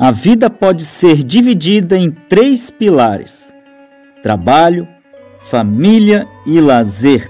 A 0.00 0.12
vida 0.12 0.48
pode 0.48 0.84
ser 0.84 1.24
dividida 1.24 1.98
em 1.98 2.08
três 2.12 2.70
pilares: 2.70 3.52
trabalho, 4.22 4.86
família 5.40 6.24
e 6.46 6.60
lazer. 6.60 7.28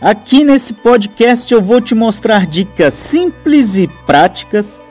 Aqui 0.00 0.42
nesse 0.42 0.72
podcast 0.72 1.54
eu 1.54 1.62
vou 1.62 1.80
te 1.80 1.94
mostrar 1.94 2.48
dicas 2.48 2.94
simples 2.94 3.78
e 3.78 3.86
práticas 4.06 4.82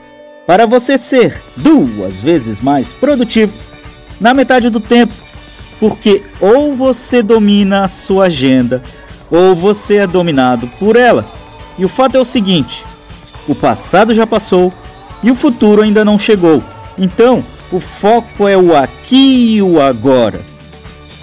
para 0.47 0.65
você 0.65 0.97
ser 0.97 1.41
duas 1.57 2.21
vezes 2.21 2.61
mais 2.61 2.93
produtivo 2.93 3.57
na 4.17 4.33
metade 4.33 4.69
do 4.69 4.79
tempo, 4.79 5.13
porque 5.77 6.23
ou 6.39 6.73
você 6.73 7.21
domina 7.21 7.83
a 7.83 7.89
sua 7.89 8.27
agenda 8.27 8.81
ou 9.29 9.53
você 9.53 9.95
é 9.97 10.07
dominado 10.07 10.67
por 10.79 10.95
ela. 10.95 11.29
E 11.77 11.83
o 11.83 11.89
fato 11.89 12.15
é 12.15 12.19
o 12.21 12.23
seguinte: 12.23 12.85
o 13.45 13.53
passado 13.53 14.13
já 14.13 14.25
passou 14.25 14.71
e 15.21 15.29
o 15.29 15.35
futuro 15.35 15.81
ainda 15.81 16.05
não 16.05 16.17
chegou. 16.17 16.63
Então, 16.99 17.43
o 17.71 17.79
foco 17.79 18.47
é 18.47 18.57
o 18.57 18.75
aqui 18.75 19.55
e 19.55 19.61
o 19.61 19.81
agora. 19.81 20.41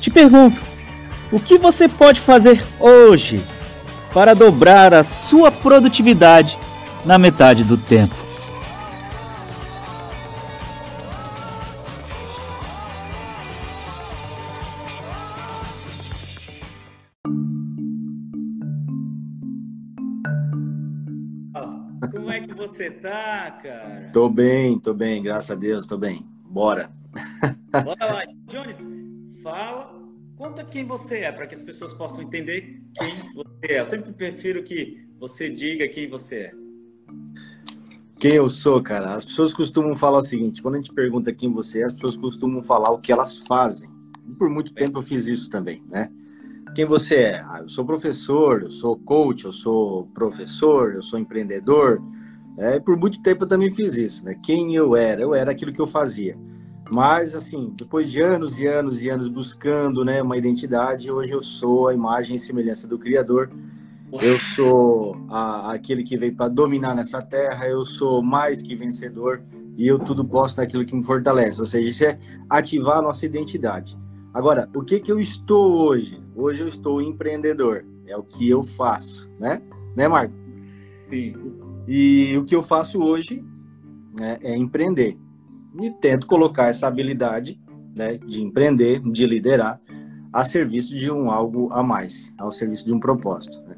Te 0.00 0.10
pergunto, 0.10 0.62
o 1.30 1.38
que 1.38 1.58
você 1.58 1.86
pode 1.86 2.18
fazer 2.18 2.64
hoje 2.80 3.40
para 4.14 4.34
dobrar 4.34 4.94
a 4.94 5.02
sua 5.02 5.52
produtividade 5.52 6.58
na 7.04 7.18
metade 7.18 7.62
do 7.62 7.76
tempo? 7.76 8.25
Tá, 23.06 23.50
cara? 23.62 24.10
Tô 24.12 24.28
bem, 24.28 24.78
tô 24.80 24.92
bem, 24.92 25.22
graças 25.22 25.50
a 25.50 25.54
Deus, 25.54 25.86
tô 25.86 25.96
bem. 25.96 26.26
Bora. 26.44 26.90
Bora 27.70 28.12
lá. 28.12 28.24
Jones, 28.48 28.78
fala, 29.42 29.94
conta 30.36 30.64
quem 30.64 30.84
você 30.84 31.18
é, 31.18 31.30
para 31.30 31.46
que 31.46 31.54
as 31.54 31.62
pessoas 31.62 31.92
possam 31.92 32.22
entender 32.22 32.82
quem 32.98 33.32
você 33.32 33.72
é. 33.72 33.80
Eu 33.80 33.86
sempre 33.86 34.12
prefiro 34.12 34.64
que 34.64 35.06
você 35.20 35.48
diga 35.48 35.86
quem 35.88 36.08
você 36.08 36.36
é. 36.36 36.52
Quem 38.18 38.32
eu 38.32 38.48
sou, 38.48 38.82
cara? 38.82 39.14
As 39.14 39.24
pessoas 39.24 39.52
costumam 39.52 39.94
falar 39.94 40.18
o 40.18 40.24
seguinte: 40.24 40.60
quando 40.60 40.74
a 40.74 40.78
gente 40.78 40.92
pergunta 40.92 41.32
quem 41.32 41.52
você 41.52 41.82
é, 41.82 41.84
as 41.84 41.94
pessoas 41.94 42.16
costumam 42.16 42.60
falar 42.60 42.90
o 42.90 42.98
que 42.98 43.12
elas 43.12 43.38
fazem. 43.38 43.88
Por 44.36 44.50
muito 44.50 44.74
tempo 44.74 44.98
eu 44.98 45.02
fiz 45.02 45.28
isso 45.28 45.48
também, 45.48 45.82
né? 45.88 46.10
Quem 46.74 46.84
você 46.84 47.16
é? 47.16 47.40
Ah, 47.44 47.60
eu 47.62 47.68
sou 47.68 47.84
professor, 47.86 48.62
eu 48.62 48.70
sou 48.70 48.98
coach, 48.98 49.44
eu 49.44 49.52
sou 49.52 50.06
professor, 50.08 50.94
eu 50.94 51.02
sou 51.02 51.18
empreendedor. 51.18 52.02
É, 52.58 52.80
por 52.80 52.96
muito 52.96 53.22
tempo 53.22 53.44
eu 53.44 53.48
também 53.48 53.70
fiz 53.70 53.96
isso, 53.96 54.24
né? 54.24 54.34
Quem 54.42 54.74
eu 54.74 54.96
era? 54.96 55.20
Eu 55.20 55.34
era 55.34 55.50
aquilo 55.50 55.72
que 55.72 55.80
eu 55.80 55.86
fazia. 55.86 56.36
Mas, 56.90 57.34
assim, 57.34 57.72
depois 57.76 58.10
de 58.10 58.20
anos 58.20 58.58
e 58.58 58.66
anos 58.66 59.02
e 59.02 59.10
anos 59.10 59.28
buscando 59.28 60.04
né, 60.04 60.22
uma 60.22 60.36
identidade, 60.36 61.10
hoje 61.10 61.32
eu 61.32 61.42
sou 61.42 61.88
a 61.88 61.94
imagem 61.94 62.36
e 62.36 62.38
semelhança 62.38 62.86
do 62.86 62.98
Criador. 62.98 63.50
Eu 64.12 64.38
sou 64.38 65.16
a, 65.28 65.72
aquele 65.72 66.04
que 66.04 66.16
veio 66.16 66.34
para 66.34 66.48
dominar 66.48 66.94
nessa 66.94 67.20
terra, 67.20 67.66
eu 67.66 67.84
sou 67.84 68.22
mais 68.22 68.62
que 68.62 68.76
vencedor 68.76 69.42
e 69.76 69.86
eu 69.86 69.98
tudo 69.98 70.24
posso 70.24 70.58
naquilo 70.58 70.86
que 70.86 70.94
me 70.94 71.02
fortalece. 71.02 71.60
Ou 71.60 71.66
seja, 71.66 71.88
isso 71.88 72.04
é 72.04 72.18
ativar 72.48 72.98
a 72.98 73.02
nossa 73.02 73.26
identidade. 73.26 73.98
Agora, 74.32 74.68
o 74.74 74.82
que, 74.82 75.00
que 75.00 75.10
eu 75.10 75.18
estou 75.18 75.76
hoje? 75.76 76.22
Hoje 76.36 76.62
eu 76.62 76.68
estou 76.68 77.02
empreendedor. 77.02 77.84
É 78.06 78.16
o 78.16 78.22
que 78.22 78.48
eu 78.48 78.62
faço, 78.62 79.28
né? 79.40 79.60
Né, 79.96 80.06
Marco? 80.06 80.34
Sim. 81.10 81.34
E 81.86 82.36
o 82.36 82.44
que 82.44 82.54
eu 82.54 82.62
faço 82.62 83.00
hoje 83.02 83.44
né, 84.18 84.38
é 84.40 84.56
empreender. 84.56 85.16
E 85.80 85.90
tento 85.90 86.26
colocar 86.26 86.66
essa 86.66 86.86
habilidade 86.86 87.60
né, 87.96 88.18
de 88.18 88.42
empreender, 88.42 89.00
de 89.00 89.26
liderar, 89.26 89.80
a 90.32 90.44
serviço 90.44 90.96
de 90.96 91.10
um 91.10 91.30
algo 91.30 91.72
a 91.72 91.82
mais, 91.82 92.34
ao 92.36 92.50
serviço 92.50 92.84
de 92.84 92.92
um 92.92 93.00
propósito. 93.00 93.60
Né? 93.62 93.76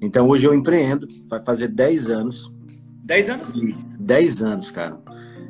Então, 0.00 0.28
hoje 0.28 0.46
eu 0.46 0.54
empreendo, 0.54 1.06
vai 1.28 1.40
fazer 1.40 1.68
10 1.68 2.10
anos. 2.10 2.52
10 3.04 3.30
anos? 3.30 3.52
10 3.98 4.42
anos, 4.42 4.70
cara. 4.70 4.98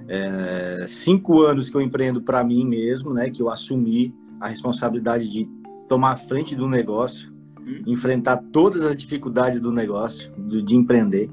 É, 0.09 0.85
cinco 0.87 1.43
anos 1.43 1.71
que 1.71 1.77
eu 1.77 1.81
empreendo 1.81 2.21
para 2.21 2.43
mim 2.43 2.67
mesmo, 2.67 3.15
né? 3.15 3.31
Que 3.31 3.41
eu 3.41 3.49
assumi 3.49 4.15
a 4.41 4.49
responsabilidade 4.49 5.29
de 5.29 5.49
tomar 5.89 6.13
a 6.13 6.17
frente 6.17 6.55
do 6.55 6.69
negócio, 6.69 7.33
hum. 7.61 7.83
enfrentar 7.87 8.37
todas 8.53 8.85
as 8.85 8.97
dificuldades 8.97 9.61
do 9.61 9.71
negócio, 9.71 10.33
de, 10.37 10.63
de 10.63 10.77
empreender. 10.77 11.31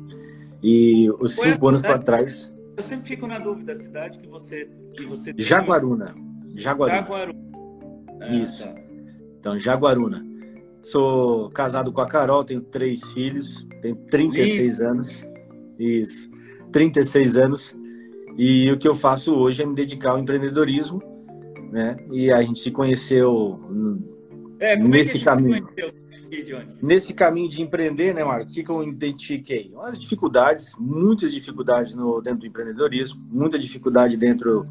E 0.62 1.10
os 1.20 1.36
cinco 1.36 1.66
é 1.66 1.70
anos 1.70 1.82
para 1.82 1.98
trás. 1.98 2.54
Eu 2.76 2.84
sempre 2.84 3.08
fico 3.08 3.28
na 3.28 3.40
dúvida 3.40 3.74
da 3.74 3.80
cidade 3.80 4.20
que 4.20 4.28
você 4.28 4.70
que 4.94 5.06
você. 5.06 5.34
Jaguaruna. 5.38 6.16
Jaguaruna. 6.56 7.02
Jaguaruna. 7.02 7.40
Ah, 8.22 8.36
Isso. 8.36 8.64
Tá. 8.64 8.76
Então, 9.40 9.58
Jaguaruna. 9.58 10.26
Sou 10.82 11.50
casado 11.52 11.92
com 11.92 12.02
a 12.02 12.08
Carol, 12.08 12.44
tenho 12.44 12.62
três 12.62 13.04
filhos, 13.12 13.66
tenho 13.82 13.96
36 13.96 14.80
Lindo. 14.80 14.92
anos. 14.92 15.28
Isso. 15.78 16.30
36 16.72 17.38
anos. 17.38 17.78
E 18.38 18.72
o 18.72 18.78
que 18.78 18.88
eu 18.88 18.96
faço 18.96 19.36
hoje 19.36 19.62
é 19.62 19.66
me 19.66 19.76
dedicar 19.76 20.12
ao 20.12 20.20
empreendedorismo 20.20 21.02
né? 21.72 21.98
E 22.12 22.32
a 22.32 22.42
gente 22.42 22.60
se 22.60 22.72
conheceu 22.72 23.60
é, 24.60 24.76
nesse 24.76 25.18
é 25.18 25.22
caminho. 25.22 25.68
Nesse 26.82 27.14
caminho 27.14 27.50
de 27.50 27.62
empreender, 27.62 28.14
né, 28.14 28.24
Marco? 28.24 28.50
O 28.50 28.54
que, 28.54 28.64
que 28.64 28.70
eu 28.70 28.84
identifiquei? 28.84 29.72
As 29.82 29.98
dificuldades, 29.98 30.74
muitas 30.78 31.32
dificuldades 31.32 31.94
no, 31.94 32.22
dentro 32.22 32.40
do 32.40 32.48
empreendedorismo, 32.48 33.20
muita 33.32 33.58
dificuldade 33.58 34.18
dentro 34.18 34.62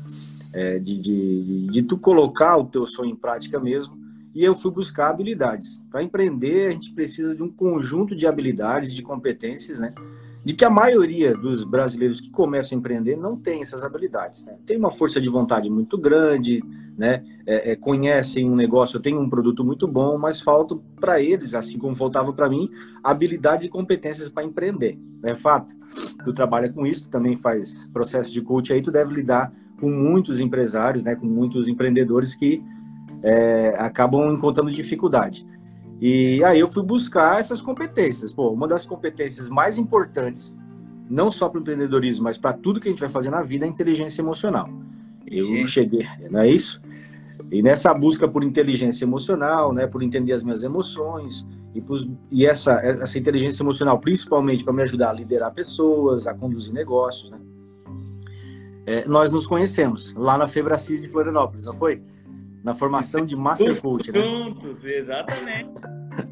é, 0.55 0.79
de, 0.79 0.99
de, 0.99 1.67
de, 1.67 1.83
tu 1.83 1.99
colocar 1.99 2.57
o 2.57 2.65
teu 2.65 2.87
sonho 2.87 3.11
em 3.11 3.17
prática 3.17 3.59
mesmo. 3.61 3.97
E 4.35 4.45
eu 4.45 4.55
fui 4.55 4.71
buscar 4.71 5.09
habilidades. 5.09 5.81
Para 5.91 6.03
empreender, 6.03 6.69
a 6.69 6.71
gente 6.71 6.93
precisa 6.93 7.35
de 7.35 7.43
um 7.43 7.51
conjunto 7.51 8.15
de 8.15 8.27
habilidades, 8.27 8.95
de 8.95 9.03
competências, 9.03 9.81
né? 9.81 9.93
De 10.49 10.55
que 10.55 10.65
a 10.65 10.71
maioria 10.71 11.37
dos 11.37 11.63
brasileiros 11.63 12.23
que 12.23 12.31
começam 12.31 12.75
a 12.75 12.79
empreender 12.79 13.17
não 13.17 13.37
tem 13.37 13.61
essas 13.61 13.85
habilidades. 13.85 14.47
Né? 14.47 14.57
Tem 14.65 14.79
uma 14.79 14.91
força 14.91 15.21
de 15.21 15.29
vontade 15.29 15.69
muito 15.69 15.99
grande, 15.99 16.65
né? 16.97 17.23
É, 17.47 17.73
é, 17.73 17.77
conhecem 17.77 18.49
um 18.49 18.57
negócio, 18.57 18.99
tem 18.99 19.15
um 19.15 19.29
produto 19.29 19.63
muito 19.63 19.87
bom, 19.87 20.17
mas 20.17 20.41
faltam 20.41 20.83
para 20.99 21.21
eles, 21.21 21.53
assim 21.53 21.77
como 21.77 21.95
faltava 21.95 22.33
para 22.33 22.49
mim, 22.49 22.67
habilidades 23.05 23.67
e 23.67 23.69
competências 23.69 24.31
para 24.31 24.43
empreender. 24.43 24.99
É 25.23 25.35
fato. 25.35 25.75
Tu 26.25 26.33
trabalha 26.33 26.73
com 26.73 26.87
isso, 26.87 27.11
também 27.11 27.37
faz 27.37 27.85
processo 27.93 28.33
de 28.33 28.41
coach 28.41 28.73
aí, 28.73 28.81
tu 28.81 28.91
deve 28.91 29.13
lidar 29.13 29.53
com 29.79 29.91
muitos 29.91 30.41
empresários, 30.41 31.05
né? 31.05 31.15
com 31.15 31.27
muitos 31.27 31.69
empreendedores 31.69 32.35
que 32.35 32.65
é, 33.23 33.75
acabam 33.79 34.33
encontrando 34.33 34.71
dificuldade. 34.71 35.47
E 36.01 36.43
aí 36.45 36.61
eu 36.61 36.69
fui 36.69 36.83
buscar 36.83 37.41
essas 37.41 37.61
competências. 37.61 38.33
Pô, 38.33 38.51
uma 38.51 38.69
das 38.69 38.87
competências 38.87 39.49
mais 39.49 39.79
importantes, 39.79 40.57
não 41.09 41.31
só 41.31 41.49
para 41.49 41.59
o 41.59 41.61
empreendedorismo, 41.61 42.25
mas 42.25 42.39
para 42.39 42.53
tudo 42.53 42.81
que 42.81 42.89
a 42.89 42.91
gente 42.91 43.01
vai 43.01 43.09
fazer 43.09 43.31
na 43.31 43.43
vida, 43.43 43.65
é 43.65 43.69
a 43.69 43.71
inteligência 43.71 44.21
emocional. 44.21 44.69
Eu 45.27 45.47
Sim. 45.47 45.67
cheguei, 45.67 46.07
não 46.31 46.41
é 46.41 46.49
isso? 46.49 46.81
E 47.51 47.63
nessa 47.63 47.93
busca 47.93 48.29
por 48.29 48.45
inteligência 48.45 49.05
emocional, 49.05 49.73
né, 49.73 49.87
por 49.87 50.03
entender 50.03 50.33
as 50.33 50.43
minhas 50.43 50.63
emoções, 50.63 51.47
e, 51.75 51.83
e 52.31 52.47
essa, 52.47 52.75
essa 52.81 53.19
inteligência 53.19 53.63
emocional, 53.63 53.99
principalmente 53.99 54.65
para 54.65 54.73
me 54.73 54.83
ajudar 54.83 55.11
a 55.11 55.13
liderar 55.13 55.53
pessoas, 55.53 56.27
a 56.27 56.35
conduzir 56.35 56.73
negócios, 56.73 57.31
né? 57.31 57.39
É, 58.87 59.07
nós 59.07 59.31
nos 59.31 59.47
conhecemos 59.47 60.15
lá 60.15 60.39
na 60.39 60.47
Febracis 60.47 61.03
de 61.03 61.09
Florianópolis, 61.09 61.67
não 61.67 61.75
foi? 61.75 62.03
Na 62.69 62.75
formação 62.75 63.25
de 63.25 63.35
Master 63.35 63.81
Coach, 63.81 64.13
né? 64.13 64.21
Juntos, 64.21 64.85
exatamente. 64.85 65.71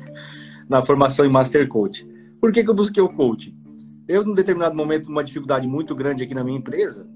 na 0.68 0.82
formação 0.82 1.24
em 1.24 1.30
Master 1.30 1.66
Coach. 1.66 2.06
Por 2.38 2.52
que, 2.52 2.62
que 2.62 2.68
eu 2.68 2.74
busquei 2.74 3.02
o 3.02 3.08
coach? 3.08 3.56
Eu, 4.06 4.22
num 4.22 4.34
determinado 4.34 4.76
momento, 4.76 5.08
uma 5.08 5.24
dificuldade 5.24 5.66
muito 5.66 5.94
grande 5.94 6.22
aqui 6.22 6.34
na 6.34 6.44
minha 6.44 6.58
empresa, 6.58 7.08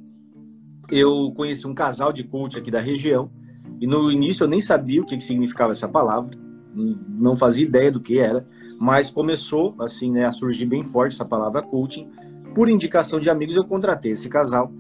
eu 0.91 1.31
conheci 1.37 1.67
um 1.67 1.75
casal 1.75 2.15
de 2.15 2.25
coach 2.25 2.57
aqui 2.57 2.71
da 2.71 2.81
região, 2.81 3.31
e 3.79 3.87
no 3.87 4.11
início 4.11 4.45
eu 4.45 4.49
nem 4.49 4.59
sabia 4.59 5.03
o 5.03 5.05
que, 5.05 5.19
que 5.19 5.23
significava 5.23 5.73
essa 5.73 5.87
palavra, 5.87 6.35
não 6.75 7.37
fazia 7.37 7.67
ideia 7.67 7.93
do 7.93 8.01
que 8.01 8.19
era, 8.19 8.49
mas 8.79 9.11
começou 9.11 9.75
assim 9.81 10.11
né, 10.11 10.25
a 10.25 10.33
surgir 10.33 10.65
bem 10.65 10.83
forte 10.83 11.13
essa 11.13 11.27
palavra 11.27 11.61
coaching. 11.61 12.09
Por 12.55 12.71
indicação 12.71 13.21
de 13.21 13.29
amigos, 13.29 13.55
eu 13.55 13.65
contratei 13.65 14.13
esse 14.13 14.31
casal 14.31 14.73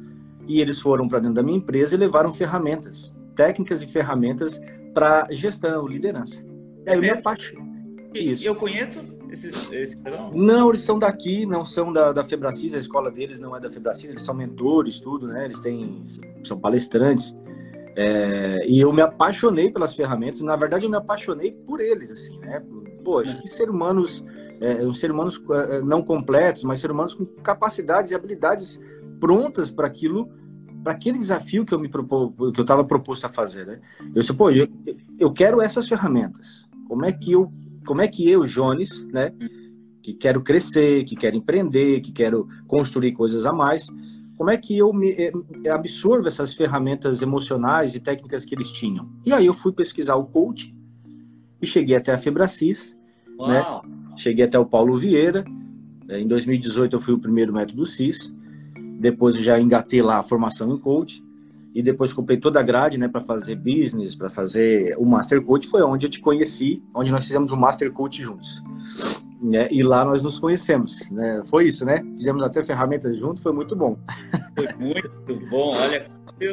e 0.48 0.62
eles 0.62 0.80
foram 0.80 1.06
para 1.06 1.18
dentro 1.18 1.34
da 1.34 1.42
minha 1.42 1.58
empresa 1.58 1.94
e 1.94 1.98
levaram 1.98 2.32
ferramentas 2.32 3.12
técnicas 3.34 3.82
e 3.82 3.86
ferramentas 3.86 4.60
para 4.94 5.26
gestão, 5.30 5.86
liderança. 5.86 6.44
É, 6.86 6.94
eu 6.94 7.00
me 7.00 7.10
apaixonei. 7.10 7.70
Isso. 8.14 8.44
Eu 8.44 8.56
conheço 8.56 9.00
esses, 9.30 9.70
esses... 9.70 9.98
Não, 10.32 10.70
eles 10.70 10.82
são 10.82 10.98
daqui, 10.98 11.46
não 11.46 11.64
são 11.64 11.92
da, 11.92 12.12
da 12.12 12.24
Febracis, 12.24 12.74
a 12.74 12.78
escola 12.78 13.10
deles 13.10 13.38
não 13.38 13.56
é 13.56 13.60
da 13.60 13.70
Febracis, 13.70 14.10
eles 14.10 14.22
são 14.22 14.34
mentores, 14.34 14.98
tudo, 14.98 15.28
né? 15.28 15.44
Eles 15.44 15.60
têm, 15.60 16.02
são 16.42 16.58
palestrantes. 16.58 17.34
É, 17.96 18.66
e 18.66 18.80
eu 18.80 18.92
me 18.92 19.02
apaixonei 19.02 19.70
pelas 19.70 19.94
ferramentas, 19.94 20.40
na 20.40 20.56
verdade 20.56 20.84
eu 20.84 20.90
me 20.90 20.96
apaixonei 20.96 21.52
por 21.52 21.80
eles, 21.80 22.10
assim, 22.10 22.38
né? 22.38 22.62
Poxa, 23.04 23.36
que 23.36 23.48
ser 23.48 23.70
humanos, 23.70 24.24
é, 24.60 24.92
ser 24.92 25.10
humanos 25.10 25.40
é, 25.50 25.80
não 25.82 26.02
completos, 26.02 26.64
mas 26.64 26.80
ser 26.80 26.90
humanos 26.90 27.14
com 27.14 27.24
capacidades 27.24 28.12
e 28.12 28.14
habilidades 28.14 28.80
prontas 29.18 29.70
para 29.70 29.86
aquilo 29.86 30.30
para 30.82 30.92
aquele 30.92 31.18
desafio 31.18 31.64
que 31.64 31.72
eu 31.72 31.78
me 31.78 31.88
propô, 31.88 32.30
que 32.52 32.60
eu 32.60 32.62
estava 32.62 32.84
proposto 32.84 33.24
a 33.24 33.28
fazer, 33.28 33.66
né? 33.66 33.80
Eu 34.14 34.20
disse, 34.20 34.32
pô, 34.32 34.50
eu, 34.50 34.68
eu 35.18 35.32
quero 35.32 35.60
essas 35.60 35.88
ferramentas. 35.88 36.68
Como 36.88 37.04
é 37.04 37.12
que 37.12 37.32
eu, 37.32 37.52
como 37.86 38.00
é 38.00 38.08
que 38.08 38.28
eu, 38.28 38.44
Jones, 38.44 39.02
né, 39.12 39.32
que 40.02 40.14
quero 40.14 40.40
crescer, 40.40 41.04
que 41.04 41.14
quero 41.14 41.36
empreender, 41.36 42.00
que 42.00 42.12
quero 42.12 42.48
construir 42.66 43.12
coisas 43.12 43.44
a 43.44 43.52
mais, 43.52 43.86
como 44.40 44.50
é 44.50 44.56
que 44.56 44.76
eu 44.78 44.90
me 44.90 45.10
eh, 45.10 45.32
absorvo 45.70 46.26
essas 46.26 46.54
ferramentas 46.54 47.20
emocionais 47.20 47.94
e 47.94 48.00
técnicas 48.00 48.42
que 48.42 48.54
eles 48.54 48.72
tinham? 48.72 49.06
E 49.26 49.34
aí 49.34 49.44
eu 49.44 49.52
fui 49.52 49.70
pesquisar 49.70 50.16
o 50.16 50.24
coach 50.24 50.74
e 51.60 51.66
cheguei 51.66 51.94
até 51.94 52.10
a 52.10 52.16
Febracis, 52.16 52.96
né? 53.38 53.62
Cheguei 54.16 54.46
até 54.46 54.58
o 54.58 54.64
Paulo 54.64 54.96
Vieira. 54.96 55.44
Em 56.08 56.26
2018 56.26 56.96
eu 56.96 57.00
fui 57.00 57.12
o 57.12 57.18
primeiro 57.18 57.52
método 57.52 57.84
CIS. 57.84 58.34
Depois 59.00 59.34
eu 59.34 59.42
já 59.42 59.58
engatei 59.58 60.02
lá 60.02 60.18
a 60.18 60.22
formação 60.22 60.70
em 60.74 60.78
coach 60.78 61.24
e 61.74 61.82
depois 61.82 62.12
comprei 62.12 62.36
toda 62.36 62.60
a 62.60 62.62
grade, 62.62 62.98
né, 62.98 63.08
para 63.08 63.22
fazer 63.22 63.56
business, 63.56 64.14
para 64.14 64.28
fazer 64.28 64.94
o 64.98 65.06
Master 65.06 65.40
Coach, 65.40 65.68
foi 65.68 65.82
onde 65.82 66.04
eu 66.04 66.10
te 66.10 66.20
conheci, 66.20 66.82
onde 66.94 67.10
nós 67.10 67.24
fizemos 67.24 67.50
o 67.50 67.56
Master 67.56 67.90
Coach 67.92 68.22
juntos. 68.22 68.62
Né? 69.40 69.68
E 69.70 69.82
lá 69.82 70.04
nós 70.04 70.22
nos 70.22 70.38
conhecemos, 70.38 71.10
né? 71.10 71.42
Foi 71.46 71.64
isso, 71.66 71.82
né? 71.82 72.04
Fizemos 72.14 72.42
até 72.42 72.62
ferramentas 72.62 73.16
juntos, 73.16 73.42
foi 73.42 73.52
muito 73.52 73.74
bom. 73.74 73.96
Foi 74.54 74.68
muito 74.78 75.48
bom. 75.48 75.70
Olha, 75.72 76.06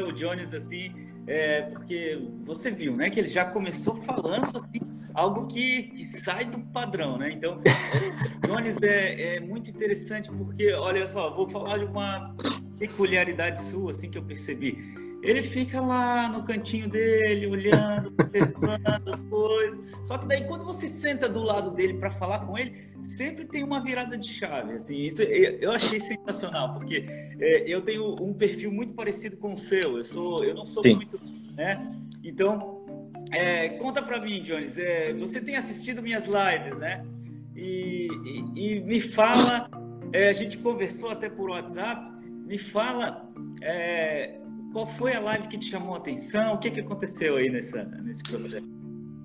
o 0.07 0.13
Jones 0.13 0.53
assim, 0.53 0.93
é, 1.27 1.63
porque 1.63 2.19
você 2.41 2.71
viu, 2.71 2.95
né, 2.95 3.09
que 3.09 3.19
ele 3.19 3.27
já 3.27 3.43
começou 3.45 3.95
falando 4.03 4.57
assim, 4.57 4.79
algo 5.13 5.45
que, 5.47 5.83
que 5.83 6.05
sai 6.05 6.45
do 6.45 6.59
padrão, 6.59 7.17
né? 7.17 7.31
Então, 7.31 7.59
Jones 8.47 8.77
é, 8.81 9.35
é 9.35 9.39
muito 9.39 9.69
interessante 9.69 10.31
porque, 10.31 10.71
olha 10.73 11.07
só, 11.07 11.29
vou 11.29 11.49
falar 11.49 11.79
de 11.79 11.85
uma 11.85 12.33
peculiaridade 12.79 13.61
sua, 13.65 13.91
assim 13.91 14.09
que 14.09 14.17
eu 14.17 14.23
percebi. 14.23 15.06
Ele 15.27 15.43
fica 15.43 15.81
lá 15.81 16.29
no 16.29 16.41
cantinho 16.41 16.87
dele, 16.87 17.47
olhando, 17.47 18.07
observando 18.17 19.09
as 19.09 19.21
coisas. 19.23 19.77
Só 20.05 20.17
que 20.17 20.25
daí 20.25 20.45
quando 20.45 20.63
você 20.63 20.87
senta 20.87 21.27
do 21.27 21.41
lado 21.41 21.71
dele 21.71 21.95
para 21.95 22.09
falar 22.09 22.45
com 22.45 22.57
ele, 22.57 22.87
sempre 23.03 23.43
tem 23.43 23.61
uma 23.61 23.83
virada 23.83 24.17
de 24.17 24.25
chave. 24.25 24.75
Assim, 24.75 24.95
isso 24.95 25.21
eu 25.21 25.73
achei 25.73 25.99
sensacional, 25.99 26.71
porque 26.71 27.05
é, 27.41 27.69
eu 27.69 27.81
tenho 27.81 28.15
um 28.23 28.33
perfil 28.33 28.71
muito 28.71 28.93
parecido 28.93 29.35
com 29.35 29.51
o 29.51 29.57
seu. 29.57 29.97
Eu 29.97 30.05
sou, 30.05 30.45
eu 30.45 30.55
não 30.55 30.65
sou 30.65 30.81
Sim. 30.81 30.95
muito, 30.95 31.19
né? 31.57 31.93
Então, 32.23 32.85
é, 33.29 33.67
conta 33.67 34.01
para 34.01 34.21
mim, 34.21 34.41
Jones. 34.43 34.77
É, 34.77 35.13
você 35.13 35.41
tem 35.41 35.57
assistido 35.57 36.01
minhas 36.01 36.23
lives, 36.23 36.79
né? 36.79 37.05
E, 37.53 38.07
e, 38.55 38.75
e 38.75 38.79
me 38.79 39.01
fala. 39.01 39.69
É, 40.13 40.29
a 40.29 40.33
gente 40.33 40.57
conversou 40.57 41.09
até 41.09 41.29
por 41.29 41.49
WhatsApp. 41.49 42.15
Me 42.45 42.57
fala 42.57 43.29
é, 43.61 44.39
qual 44.77 44.85
foi 44.85 45.15
a 45.15 45.19
live 45.19 45.47
que 45.47 45.57
te 45.57 45.71
chamou 45.71 45.95
a 45.95 45.97
atenção? 45.97 46.53
O 46.53 46.59
que, 46.59 46.69
que 46.69 46.81
aconteceu 46.81 47.37
aí 47.37 47.49
nessa, 47.49 47.83
nesse 47.83 48.21
processo? 48.21 48.63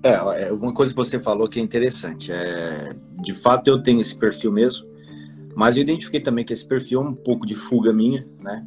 É, 0.01 0.45
é, 0.45 0.51
uma 0.51 0.73
coisa 0.73 0.91
que 0.91 0.95
você 0.95 1.19
falou 1.19 1.47
que 1.47 1.59
é 1.59 1.61
interessante. 1.61 2.31
É, 2.31 2.95
de 3.21 3.33
fato, 3.33 3.67
eu 3.67 3.83
tenho 3.83 4.01
esse 4.01 4.17
perfil 4.17 4.51
mesmo, 4.51 4.87
mas 5.55 5.75
eu 5.75 5.83
identifiquei 5.83 6.19
também 6.19 6.43
que 6.43 6.53
esse 6.53 6.67
perfil 6.67 7.01
é 7.01 7.03
um 7.03 7.13
pouco 7.13 7.45
de 7.45 7.53
fuga 7.53 7.93
minha, 7.93 8.27
né? 8.39 8.65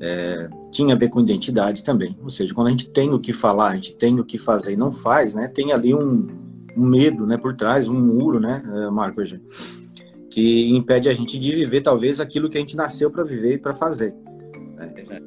É, 0.00 0.48
tinha 0.72 0.96
a 0.96 0.98
ver 0.98 1.10
com 1.10 1.20
identidade 1.20 1.84
também. 1.84 2.18
Ou 2.20 2.28
seja, 2.28 2.52
quando 2.52 2.66
a 2.66 2.70
gente 2.70 2.90
tem 2.90 3.14
o 3.14 3.20
que 3.20 3.32
falar, 3.32 3.70
a 3.70 3.74
gente 3.76 3.94
tem 3.94 4.18
o 4.18 4.24
que 4.24 4.36
fazer 4.36 4.72
e 4.72 4.76
não 4.76 4.90
faz, 4.90 5.32
né? 5.32 5.46
Tem 5.46 5.72
ali 5.72 5.94
um, 5.94 6.26
um 6.76 6.84
medo, 6.84 7.24
né, 7.24 7.36
por 7.36 7.54
trás, 7.54 7.86
um 7.86 8.00
muro, 8.00 8.40
né, 8.40 8.64
é, 8.66 8.90
Marcos, 8.90 9.32
que 10.28 10.76
impede 10.76 11.08
a 11.08 11.12
gente 11.12 11.38
de 11.38 11.52
viver 11.52 11.82
talvez 11.82 12.18
aquilo 12.18 12.50
que 12.50 12.58
a 12.58 12.60
gente 12.60 12.74
nasceu 12.74 13.12
para 13.12 13.22
viver 13.22 13.54
e 13.54 13.58
para 13.58 13.74
fazer. 13.74 14.12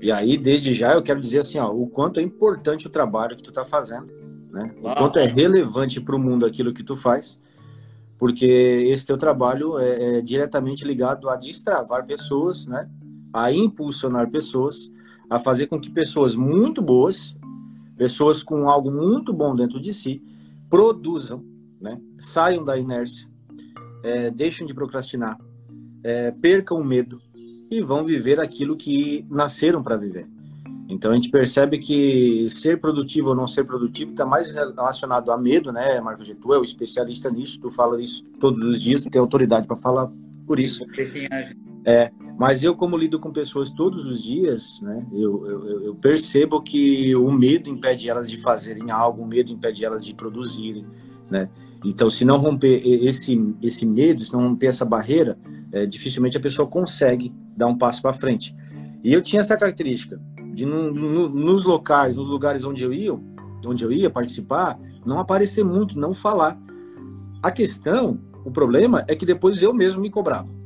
E 0.01 0.11
aí, 0.11 0.37
desde 0.37 0.73
já, 0.73 0.93
eu 0.93 1.03
quero 1.03 1.21
dizer 1.21 1.39
assim, 1.39 1.57
ó, 1.59 1.71
o 1.71 1.87
quanto 1.87 2.19
é 2.19 2.23
importante 2.23 2.87
o 2.87 2.89
trabalho 2.89 3.35
que 3.35 3.43
tu 3.43 3.49
está 3.49 3.63
fazendo, 3.63 4.07
né? 4.51 4.73
O 4.81 4.93
quanto 4.93 5.19
é 5.19 5.25
relevante 5.25 6.01
para 6.01 6.15
o 6.15 6.19
mundo 6.19 6.45
aquilo 6.45 6.73
que 6.73 6.83
tu 6.83 6.95
faz, 6.95 7.39
porque 8.17 8.45
esse 8.45 9.05
teu 9.05 9.17
trabalho 9.17 9.79
é, 9.79 10.17
é 10.17 10.21
diretamente 10.21 10.83
ligado 10.83 11.29
a 11.29 11.35
destravar 11.35 12.05
pessoas, 12.05 12.67
né? 12.67 12.89
A 13.33 13.51
impulsionar 13.51 14.29
pessoas, 14.29 14.91
a 15.29 15.39
fazer 15.39 15.67
com 15.67 15.79
que 15.79 15.89
pessoas 15.89 16.35
muito 16.35 16.81
boas, 16.81 17.35
pessoas 17.97 18.41
com 18.43 18.69
algo 18.69 18.91
muito 18.91 19.31
bom 19.31 19.55
dentro 19.55 19.79
de 19.79 19.93
si, 19.93 20.21
produzam, 20.69 21.43
né? 21.79 21.99
Saiam 22.17 22.63
da 22.63 22.77
inércia, 22.77 23.27
é, 24.03 24.29
deixem 24.29 24.65
de 24.65 24.73
procrastinar, 24.73 25.37
é, 26.03 26.31
percam 26.31 26.77
o 26.77 26.83
medo 26.83 27.21
e 27.69 27.81
vão 27.81 28.05
viver 28.05 28.39
aquilo 28.39 28.75
que 28.75 29.25
nasceram 29.29 29.81
para 29.81 29.95
viver. 29.95 30.27
Então 30.89 31.11
a 31.11 31.15
gente 31.15 31.29
percebe 31.29 31.77
que 31.77 32.49
ser 32.49 32.79
produtivo 32.79 33.29
ou 33.29 33.35
não 33.35 33.45
ser 33.45 33.63
produtivo 33.63 34.11
está 34.11 34.25
mais 34.25 34.51
relacionado 34.51 35.31
a 35.31 35.37
medo, 35.37 35.71
né, 35.71 36.01
Marcos 36.01 36.25
G? 36.25 36.33
Tu 36.33 36.51
é 36.51 36.57
o 36.57 36.63
especialista 36.63 37.29
nisso, 37.29 37.59
tu 37.59 37.69
fala 37.69 38.01
isso 38.01 38.25
todos 38.39 38.63
os 38.65 38.81
dias, 38.81 39.03
tu 39.03 39.09
tem 39.09 39.21
autoridade 39.21 39.67
para 39.67 39.75
falar 39.75 40.11
por 40.47 40.59
isso. 40.59 40.83
É, 41.85 42.11
mas 42.39 42.63
eu, 42.63 42.75
como 42.75 42.97
lido 42.97 43.19
com 43.19 43.31
pessoas 43.31 43.69
todos 43.69 44.05
os 44.05 44.23
dias, 44.23 44.81
né, 44.81 45.05
eu, 45.13 45.45
eu, 45.45 45.83
eu 45.83 45.95
percebo 45.95 46.59
que 46.59 47.15
o 47.15 47.31
medo 47.31 47.69
impede 47.69 48.09
elas 48.09 48.27
de 48.27 48.37
fazerem 48.37 48.89
algo, 48.89 49.21
o 49.21 49.27
medo 49.27 49.51
impede 49.51 49.85
elas 49.85 50.03
de 50.03 50.13
produzirem, 50.15 50.87
né? 51.29 51.49
Então, 51.83 52.09
se 52.09 52.25
não 52.25 52.37
romper 52.37 52.81
esse, 52.85 53.55
esse 53.61 53.85
medo, 53.85 54.23
se 54.23 54.33
não 54.33 54.49
romper 54.49 54.67
essa 54.67 54.83
barreira, 54.83 55.37
é, 55.71 55.85
dificilmente 55.85 56.37
a 56.37 56.41
pessoa 56.41 56.67
consegue 56.67 57.33
dar 57.55 57.67
um 57.67 57.77
passo 57.77 58.01
para 58.01 58.13
frente. 58.13 58.55
E 59.03 59.13
eu 59.13 59.21
tinha 59.21 59.39
essa 59.39 59.55
característica 59.55 60.19
de 60.53 60.65
no, 60.65 60.93
no, 60.93 61.29
nos 61.29 61.63
locais, 61.63 62.15
nos 62.17 62.27
lugares 62.27 62.65
onde 62.65 62.83
eu 62.83 62.93
ia, 62.93 63.13
onde 63.65 63.83
eu 63.83 63.91
ia 63.91 64.09
participar, 64.09 64.77
não 65.05 65.19
aparecer 65.19 65.63
muito, 65.63 65.97
não 65.97 66.13
falar. 66.13 66.59
A 67.41 67.51
questão, 67.51 68.19
o 68.43 68.51
problema 68.51 69.05
é 69.07 69.15
que 69.15 69.25
depois 69.25 69.61
eu 69.61 69.73
mesmo 69.73 70.01
me 70.01 70.09
cobrava. 70.09 70.59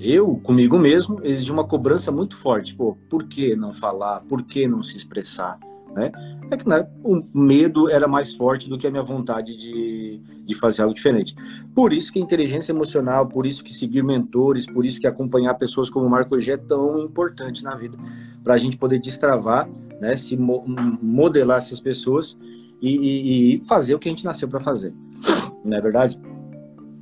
Eu, 0.00 0.36
comigo 0.36 0.78
mesmo, 0.78 1.20
exigia 1.24 1.52
uma 1.52 1.66
cobrança 1.66 2.12
muito 2.12 2.36
forte. 2.36 2.74
Pô, 2.74 2.96
por 3.08 3.24
que 3.24 3.56
não 3.56 3.72
falar? 3.72 4.20
Por 4.20 4.42
que 4.42 4.66
não 4.68 4.82
se 4.82 4.96
expressar? 4.96 5.58
Né? 5.94 6.12
É 6.50 6.56
que 6.56 6.68
né, 6.68 6.86
o 7.02 7.22
medo 7.34 7.90
era 7.90 8.08
mais 8.08 8.34
forte 8.34 8.68
do 8.68 8.78
que 8.78 8.86
a 8.86 8.90
minha 8.90 9.02
vontade 9.02 9.56
de, 9.56 10.20
de 10.44 10.54
fazer 10.54 10.82
algo 10.82 10.94
diferente. 10.94 11.34
Por 11.74 11.92
isso 11.92 12.12
que 12.12 12.18
a 12.18 12.22
inteligência 12.22 12.72
emocional, 12.72 13.26
por 13.26 13.46
isso 13.46 13.62
que 13.62 13.72
seguir 13.72 14.02
mentores, 14.02 14.66
por 14.66 14.86
isso 14.86 15.00
que 15.00 15.06
acompanhar 15.06 15.54
pessoas 15.54 15.90
como 15.90 16.06
o 16.06 16.10
Marco 16.10 16.38
G 16.38 16.52
é 16.52 16.56
tão 16.56 16.98
importante 16.98 17.62
na 17.62 17.74
vida, 17.74 17.98
para 18.42 18.54
a 18.54 18.58
gente 18.58 18.76
poder 18.76 18.98
destravar, 18.98 19.68
né, 20.00 20.16
se 20.16 20.36
mo 20.36 20.64
modelar 21.02 21.58
essas 21.58 21.80
pessoas 21.80 22.38
e, 22.80 22.96
e, 22.96 23.56
e, 23.56 23.60
fazer 23.66 23.94
o 23.94 23.98
que 23.98 24.08
a 24.08 24.12
gente 24.12 24.24
nasceu 24.24 24.48
para 24.48 24.60
fazer. 24.60 24.94
Não 25.64 25.76
é 25.76 25.80
verdade? 25.80 26.18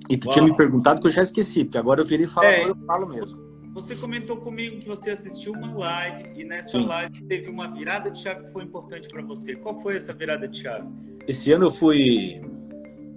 E 0.09 0.17
tu 0.17 0.27
Uau. 0.27 0.33
tinha 0.33 0.45
me 0.45 0.57
perguntado 0.57 1.01
que 1.01 1.07
eu 1.07 1.11
já 1.11 1.23
esqueci, 1.23 1.65
porque 1.65 1.79
agora 1.79 2.01
eu 2.01 2.05
virei 2.05 2.27
falar, 2.27 2.47
é, 2.47 2.69
eu 2.69 2.77
falo 2.87 3.07
mesmo. 3.09 3.46
Você 3.77 3.95
comentou 3.95 4.39
comigo 4.39 4.79
que 4.79 4.89
você 4.89 5.11
assistiu 5.11 5.53
uma 5.53 5.71
live 5.75 6.31
e 6.35 6.45
nessa 6.45 6.79
Sim. 6.79 6.87
live 6.87 7.23
teve 7.25 7.51
uma 7.51 7.69
virada 7.69 8.11
de 8.11 8.23
chave 8.23 8.45
que 8.45 8.51
foi 8.51 8.65
importante 8.65 9.07
para 9.07 9.21
você. 9.21 9.55
Qual 9.55 9.83
foi 9.83 9.97
essa 9.97 10.15
virada 10.15 10.49
de 10.49 10.63
chave? 10.63 10.89
Esse 11.29 11.53
ano 11.53 11.67
eu 11.67 11.71
fui 11.71 12.41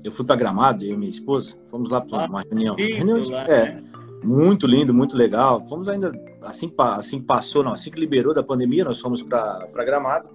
eu 0.03 0.11
fui 0.11 0.25
para 0.25 0.35
Gramado, 0.35 0.83
eu 0.83 0.95
e 0.95 0.97
minha 0.97 1.09
esposa, 1.09 1.57
fomos 1.69 1.89
lá 1.89 2.01
para 2.01 2.25
ah, 2.25 2.27
uma 2.27 2.41
reunião. 2.41 2.75
Reunião 2.75 3.21
de, 3.21 3.31
lá, 3.31 3.45
é, 3.45 3.75
né? 3.75 3.83
muito 4.21 4.67
lindo, 4.67 4.93
muito 4.93 5.15
legal. 5.15 5.63
Fomos 5.63 5.87
ainda 5.87 6.11
assim, 6.41 6.69
assim 6.77 7.21
passou, 7.21 7.63
não, 7.63 7.71
assim 7.71 7.89
que 7.89 7.97
liberou 7.97 8.33
da 8.33 8.43
pandemia, 8.43 8.83
nós 8.83 8.99
fomos 8.99 9.23
para 9.23 9.65
Gramado 9.85 10.27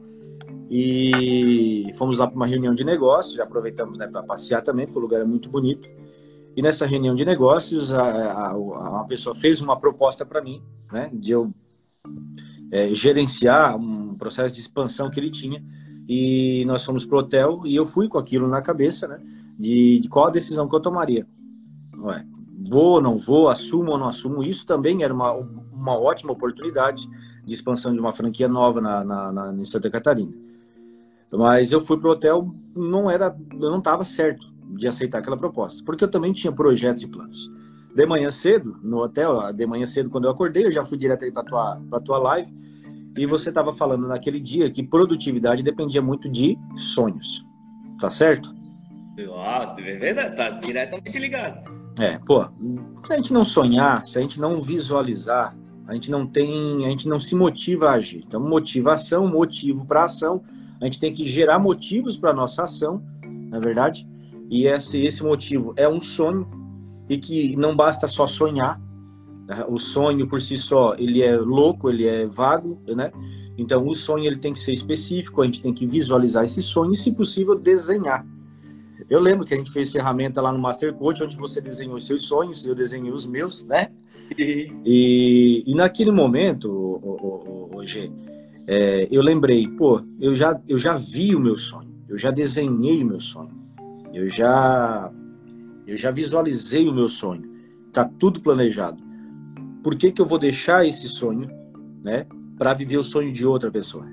e 0.71 1.91
fomos 1.99 2.17
lá 2.19 2.27
para 2.27 2.37
uma 2.37 2.47
reunião 2.47 2.75
de 2.75 2.83
negócios. 2.83 3.35
Já 3.35 3.45
aproveitamos 3.45 3.99
né, 3.99 4.07
para 4.07 4.23
passear 4.23 4.63
também, 4.63 4.87
porque 4.87 4.99
o 4.99 5.03
lugar 5.03 5.21
é 5.21 5.25
muito 5.25 5.51
bonito. 5.51 5.87
E 6.57 6.63
nessa 6.63 6.87
reunião 6.87 7.15
de 7.15 7.25
negócios, 7.25 7.93
a, 7.93 8.03
a, 8.03 9.01
a 9.01 9.05
pessoa 9.05 9.35
fez 9.35 9.61
uma 9.61 9.77
proposta 9.77 10.25
para 10.25 10.41
mim, 10.41 10.63
né, 10.93 11.11
de 11.13 11.33
eu 11.33 11.53
é, 12.71 12.95
gerenciar 12.95 13.77
um 13.77 14.17
processo 14.17 14.55
de 14.55 14.61
expansão 14.61 15.11
que 15.11 15.19
ele 15.19 15.31
tinha. 15.31 15.63
E 16.09 16.65
nós 16.67 16.85
fomos 16.85 17.05
pro 17.05 17.19
hotel 17.19 17.63
e 17.65 17.75
eu 17.75 17.85
fui 17.85 18.09
com 18.09 18.19
aquilo 18.19 18.47
na 18.47 18.63
cabeça, 18.63 19.09
né, 19.09 19.21
de, 19.59 19.99
de 19.99 20.09
qual 20.09 20.27
a 20.27 20.31
decisão 20.31 20.69
que 20.69 20.77
eu 20.77 20.81
tomaria. 20.81 21.27
Ué, 21.99 22.25
vou, 22.69 23.01
não 23.01 23.17
vou, 23.17 23.49
assumo 23.49 23.91
ou 23.91 23.99
não 23.99 24.07
assumo. 24.07 24.45
Isso 24.45 24.65
também 24.65 25.03
era 25.03 25.13
uma, 25.13 25.33
uma 25.33 25.99
ótima 25.99 26.33
oportunidade 26.33 27.09
de 27.45 27.53
expansão 27.55 27.93
de 27.93 27.99
uma 27.99 28.13
franquia 28.13 28.49
nova 28.49 28.81
na, 28.81 29.03
na, 29.03 29.33
na 29.33 29.53
em 29.55 29.65
Santa 29.65 29.91
Catarina. 29.91 30.33
Mas 31.33 31.73
eu 31.73 31.81
fui 31.81 31.99
pro 31.99 32.11
hotel, 32.11 32.55
não 32.77 33.11
era, 33.11 33.37
eu 33.53 33.71
não 33.71 33.79
estava 33.79 34.05
certo 34.05 34.54
de 34.75 34.87
aceitar 34.87 35.19
aquela 35.19 35.37
proposta, 35.37 35.83
porque 35.85 36.05
eu 36.05 36.11
também 36.11 36.33
tinha 36.33 36.53
projetos 36.53 37.03
e 37.03 37.09
planos. 37.09 37.51
De 37.95 38.07
manhã 38.07 38.29
cedo, 38.31 38.77
no 38.83 38.99
hotel, 38.99 39.53
de 39.53 39.67
manhã 39.67 39.87
cedo, 39.87 40.11
quando 40.11 40.25
eu 40.25 40.31
acordei, 40.31 40.67
eu 40.67 40.73
já 40.73 40.85
fui 40.85 40.99
direto 40.99 41.25
aí 41.25 41.33
para 41.33 41.45
tua, 41.45 41.81
pra 41.89 42.01
tua 42.01 42.19
live, 42.19 42.53
e 43.17 43.27
você 43.27 43.51
estava 43.51 43.73
falando 43.73 44.09
naquele 44.09 44.41
dia 44.41 44.69
que 44.69 44.83
produtividade 44.83 45.63
dependia 45.63 46.03
muito 46.03 46.29
de 46.29 46.59
sonhos. 46.77 47.45
Tá 48.01 48.11
certo? 48.11 48.53
Nossa, 49.17 49.81
é 49.81 49.97
verdade, 49.97 50.37
tá 50.37 50.51
diretamente 50.51 51.19
ligado. 51.19 51.73
É, 52.01 52.19
pô, 52.27 52.45
se 53.05 53.13
a 53.13 53.17
gente 53.17 53.33
não 53.33 53.45
sonhar, 53.45 54.05
se 54.05 54.19
a 54.19 54.21
gente 54.21 54.41
não 54.41 54.61
visualizar, 54.61 55.57
A 55.87 55.93
gente 55.93 56.11
não 56.11 56.27
tem, 56.27 56.87
a 56.87 56.89
gente 56.89 57.07
não 57.07 57.21
se 57.21 57.35
motiva 57.35 57.91
a 57.91 57.95
agir. 57.95 58.25
Então, 58.27 58.41
motivação, 58.41 59.29
motivo 59.29 59.85
para 59.85 60.05
ação, 60.05 60.43
a 60.81 60.85
gente 60.85 60.99
tem 60.99 61.13
que 61.13 61.27
gerar 61.27 61.59
motivos 61.59 62.17
para 62.17 62.33
nossa 62.33 62.63
ação, 62.63 63.03
na 63.51 63.59
é 63.59 63.61
verdade. 63.61 64.09
E 64.55 64.69
esse 64.69 65.05
esse 65.05 65.21
motivo 65.21 65.75
é 65.77 65.89
um 65.89 66.01
sonho 66.01 66.47
e 67.09 67.19
que 67.19 67.57
não 67.57 67.75
basta 67.75 68.07
só 68.07 68.25
sonhar. 68.25 68.81
Né? 69.49 69.65
O 69.69 69.81
sonho 69.81 70.29
por 70.29 70.41
si 70.41 70.57
só, 70.57 70.95
ele 70.97 71.23
é 71.23 71.37
louco, 71.37 71.91
ele 71.91 72.07
é 72.07 72.25
vago, 72.25 72.81
né? 72.87 73.11
Então, 73.59 73.85
o 73.85 73.97
sonho 73.97 74.27
ele 74.27 74.37
tem 74.37 74.53
que 74.53 74.61
ser 74.61 74.73
específico, 74.73 75.43
a 75.43 75.45
gente 75.45 75.61
tem 75.61 75.75
que 75.75 75.85
visualizar 75.87 76.45
esse 76.45 76.63
sonho 76.63 76.93
e, 76.93 76.97
se 76.97 77.11
possível, 77.11 77.57
desenhar. 77.57 78.25
Eu 79.11 79.21
lembro 79.21 79.45
que 79.45 79.55
a 79.55 79.57
gente 79.57 79.73
fez 79.73 79.91
ferramenta 79.91 80.41
lá 80.41 80.53
no 80.53 80.59
Master 80.61 80.95
Coach, 80.95 81.25
onde 81.25 81.37
você 81.37 81.61
desenhou 81.61 81.97
os 81.97 82.07
seus 82.07 82.23
sonhos, 82.23 82.65
eu 82.65 82.77
desenhei 82.77 83.11
os 83.11 83.27
meus, 83.27 83.65
né? 83.65 83.89
E, 84.39 85.65
e 85.67 85.75
naquele 85.75 86.13
momento, 86.13 87.01
G, 87.83 88.11
é, 88.69 89.09
eu 89.11 89.21
lembrei, 89.21 89.67
pô, 89.67 90.01
eu 90.21 90.33
já, 90.33 90.61
eu 90.69 90.79
já 90.79 90.95
vi 90.95 91.35
o 91.35 91.41
meu 91.41 91.57
sonho, 91.57 91.93
eu 92.09 92.17
já 92.17 92.31
desenhei 92.31 93.03
o 93.03 93.07
meu 93.07 93.21
sonho, 93.21 93.64
eu 94.15 94.29
já, 94.29 95.13
eu 95.87 95.97
já 95.97 96.11
visualizei 96.11 96.89
o 96.89 96.95
meu 96.95 97.09
sonho, 97.09 97.51
tá 97.93 98.05
tudo 98.05 98.41
planejado. 98.41 99.03
Por 99.83 99.97
que, 99.97 100.13
que 100.13 100.23
eu 100.23 100.27
vou 100.27 100.39
deixar 100.39 100.87
esse 100.87 101.09
sonho, 101.09 101.51
né, 102.03 102.27
para 102.57 102.73
viver 102.73 102.97
o 102.97 103.03
sonho 103.03 103.33
de 103.33 103.45
outra 103.45 103.71
pessoa? 103.71 104.07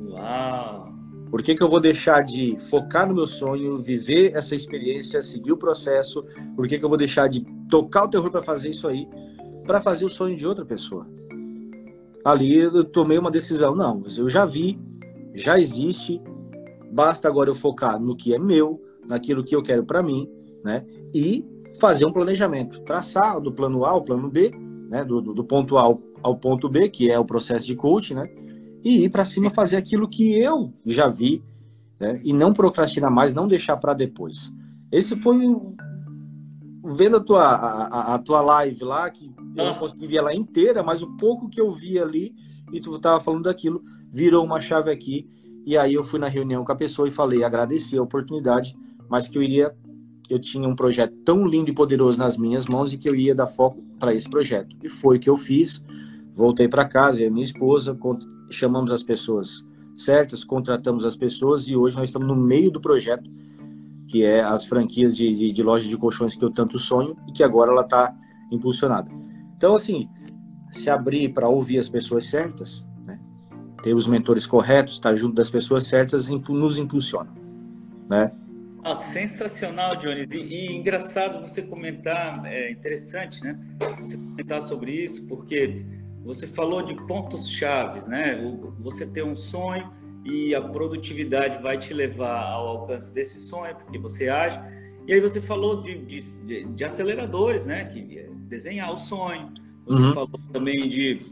Uau! 0.00 0.92
Por 1.30 1.42
que, 1.42 1.54
que 1.54 1.62
eu 1.62 1.68
vou 1.68 1.78
deixar 1.78 2.22
de 2.22 2.56
focar 2.70 3.06
no 3.06 3.14
meu 3.14 3.26
sonho, 3.26 3.76
viver 3.78 4.32
essa 4.34 4.54
experiência, 4.54 5.22
seguir 5.22 5.52
o 5.52 5.56
processo? 5.56 6.24
Por 6.56 6.66
que, 6.66 6.78
que 6.78 6.84
eu 6.84 6.88
vou 6.88 6.98
deixar 6.98 7.28
de 7.28 7.44
tocar 7.68 8.04
o 8.04 8.08
terror 8.08 8.30
para 8.30 8.42
fazer 8.42 8.70
isso 8.70 8.88
aí, 8.88 9.06
para 9.66 9.80
fazer 9.80 10.04
o 10.04 10.10
sonho 10.10 10.36
de 10.36 10.46
outra 10.46 10.64
pessoa? 10.64 11.06
Ali 12.24 12.58
eu 12.58 12.84
tomei 12.84 13.18
uma 13.18 13.30
decisão. 13.30 13.74
Não, 13.74 14.02
eu 14.16 14.28
já 14.28 14.44
vi, 14.46 14.80
já 15.34 15.58
existe, 15.58 16.20
basta 16.90 17.28
agora 17.28 17.50
eu 17.50 17.54
focar 17.54 18.00
no 18.00 18.16
que 18.16 18.34
é 18.34 18.38
meu, 18.38 18.82
naquilo 19.08 19.42
que 19.42 19.56
eu 19.56 19.62
quero 19.62 19.84
para 19.84 20.02
mim, 20.02 20.28
né? 20.64 20.84
E 21.12 21.44
fazer 21.80 22.04
um 22.04 22.12
planejamento, 22.12 22.80
traçar 22.80 23.40
do 23.40 23.52
plano 23.52 23.84
A 23.84 23.90
ao 23.90 24.02
plano 24.02 24.28
B, 24.28 24.52
né? 24.88 25.04
Do, 25.04 25.20
do, 25.20 25.34
do 25.34 25.44
ponto 25.44 25.76
A 25.76 25.82
ao, 25.82 26.00
ao 26.22 26.36
ponto 26.36 26.68
B, 26.68 26.88
que 26.88 27.10
é 27.10 27.18
o 27.18 27.24
processo 27.24 27.66
de 27.66 27.74
coaching, 27.74 28.14
né? 28.14 28.28
e 28.82 29.04
ir 29.04 29.10
para 29.10 29.24
cima 29.24 29.50
fazer 29.50 29.76
aquilo 29.76 30.08
que 30.08 30.38
eu 30.38 30.72
já 30.86 31.08
vi, 31.08 31.42
né? 31.98 32.20
E 32.24 32.32
não 32.32 32.52
procrastinar 32.52 33.10
mais, 33.10 33.34
não 33.34 33.48
deixar 33.48 33.76
para 33.76 33.92
depois. 33.92 34.52
Esse 34.90 35.16
foi 35.16 35.36
vendo 36.84 37.16
a 37.16 37.20
tua, 37.20 37.42
a, 37.42 38.14
a, 38.14 38.18
tua 38.18 38.40
live 38.40 38.84
lá, 38.84 39.10
que 39.10 39.34
eu 39.56 39.64
não 39.64 39.74
consegui 39.74 40.06
ver 40.06 40.16
ela 40.18 40.34
inteira, 40.34 40.82
mas 40.82 41.02
o 41.02 41.16
pouco 41.16 41.48
que 41.48 41.60
eu 41.60 41.72
vi 41.72 41.98
ali, 41.98 42.34
e 42.72 42.80
tu 42.80 42.94
estava 42.96 43.20
falando 43.20 43.44
daquilo, 43.44 43.82
virou 44.10 44.44
uma 44.44 44.60
chave 44.60 44.90
aqui. 44.90 45.28
E 45.66 45.76
aí 45.76 45.94
eu 45.94 46.04
fui 46.04 46.18
na 46.18 46.28
reunião 46.28 46.64
com 46.64 46.72
a 46.72 46.76
pessoa 46.76 47.08
e 47.08 47.10
falei, 47.10 47.44
agradeci 47.44 47.98
a 47.98 48.02
oportunidade, 48.02 48.76
mas 49.08 49.28
que 49.28 49.38
eu 49.38 49.42
iria, 49.42 49.74
eu 50.28 50.38
tinha 50.38 50.68
um 50.68 50.76
projeto 50.76 51.14
tão 51.24 51.46
lindo 51.46 51.70
e 51.70 51.74
poderoso 51.74 52.18
nas 52.18 52.36
minhas 52.36 52.66
mãos 52.66 52.92
e 52.92 52.98
que 52.98 53.08
eu 53.08 53.14
ia 53.14 53.34
dar 53.34 53.46
foco 53.46 53.82
para 53.98 54.14
esse 54.14 54.28
projeto. 54.28 54.76
E 54.82 54.88
foi 54.88 55.16
o 55.16 55.20
que 55.20 55.30
eu 55.30 55.36
fiz. 55.36 55.82
Voltei 56.34 56.68
para 56.68 56.84
casa, 56.84 57.22
e 57.22 57.26
a 57.26 57.30
minha 57.30 57.44
esposa, 57.44 57.98
chamamos 58.50 58.92
as 58.92 59.02
pessoas 59.02 59.64
certas, 59.94 60.44
contratamos 60.44 61.04
as 61.04 61.16
pessoas 61.16 61.68
e 61.68 61.74
hoje 61.74 61.96
nós 61.96 62.08
estamos 62.08 62.28
no 62.28 62.36
meio 62.36 62.70
do 62.70 62.80
projeto, 62.80 63.28
que 64.06 64.22
é 64.22 64.40
as 64.40 64.64
franquias 64.64 65.16
de, 65.16 65.30
de, 65.34 65.52
de 65.52 65.62
loja 65.62 65.88
de 65.88 65.96
colchões 65.96 66.36
que 66.36 66.44
eu 66.44 66.50
tanto 66.50 66.78
sonho 66.78 67.16
e 67.26 67.32
que 67.32 67.42
agora 67.42 67.72
ela 67.72 67.82
está 67.82 68.14
impulsionada. 68.50 69.10
Então, 69.56 69.74
assim, 69.74 70.08
se 70.70 70.88
abrir 70.88 71.32
para 71.32 71.48
ouvir 71.48 71.78
as 71.78 71.88
pessoas 71.88 72.26
certas, 72.26 72.86
né? 73.04 73.18
ter 73.82 73.94
os 73.94 74.06
mentores 74.06 74.46
corretos, 74.46 74.94
estar 74.94 75.14
junto 75.16 75.34
das 75.34 75.50
pessoas 75.50 75.86
certas, 75.86 76.28
nos 76.28 76.78
impulsiona, 76.78 77.32
né? 78.08 78.30
Ah, 78.88 78.94
sensacional, 78.94 79.96
Jones. 79.96 80.30
E, 80.30 80.38
e, 80.38 80.72
engraçado 80.74 81.46
você 81.46 81.60
comentar, 81.60 82.42
é 82.46 82.70
interessante, 82.70 83.42
né? 83.44 83.58
Você 84.00 84.16
comentar 84.16 84.62
sobre 84.62 84.92
isso, 84.92 85.28
porque 85.28 85.84
você 86.24 86.46
falou 86.46 86.80
de 86.80 86.94
pontos 87.06 87.50
chaves, 87.50 88.08
né? 88.08 88.40
Você 88.80 89.06
ter 89.06 89.22
um 89.22 89.34
sonho 89.34 89.92
e 90.24 90.54
a 90.54 90.62
produtividade 90.62 91.62
vai 91.62 91.76
te 91.76 91.92
levar 91.92 92.44
ao 92.44 92.66
alcance 92.68 93.12
desse 93.12 93.38
sonho, 93.40 93.76
porque 93.76 93.98
você 93.98 94.30
age. 94.30 94.58
E 95.06 95.12
aí 95.12 95.20
você 95.20 95.38
falou 95.38 95.82
de, 95.82 95.98
de, 95.98 96.64
de 96.72 96.84
aceleradores, 96.84 97.66
né? 97.66 97.84
Que 97.84 98.20
é 98.20 98.30
desenhar 98.48 98.90
o 98.90 98.96
sonho. 98.96 99.52
Você 99.84 100.02
uhum. 100.02 100.14
falou 100.14 100.40
também 100.50 100.78
de, 100.78 101.26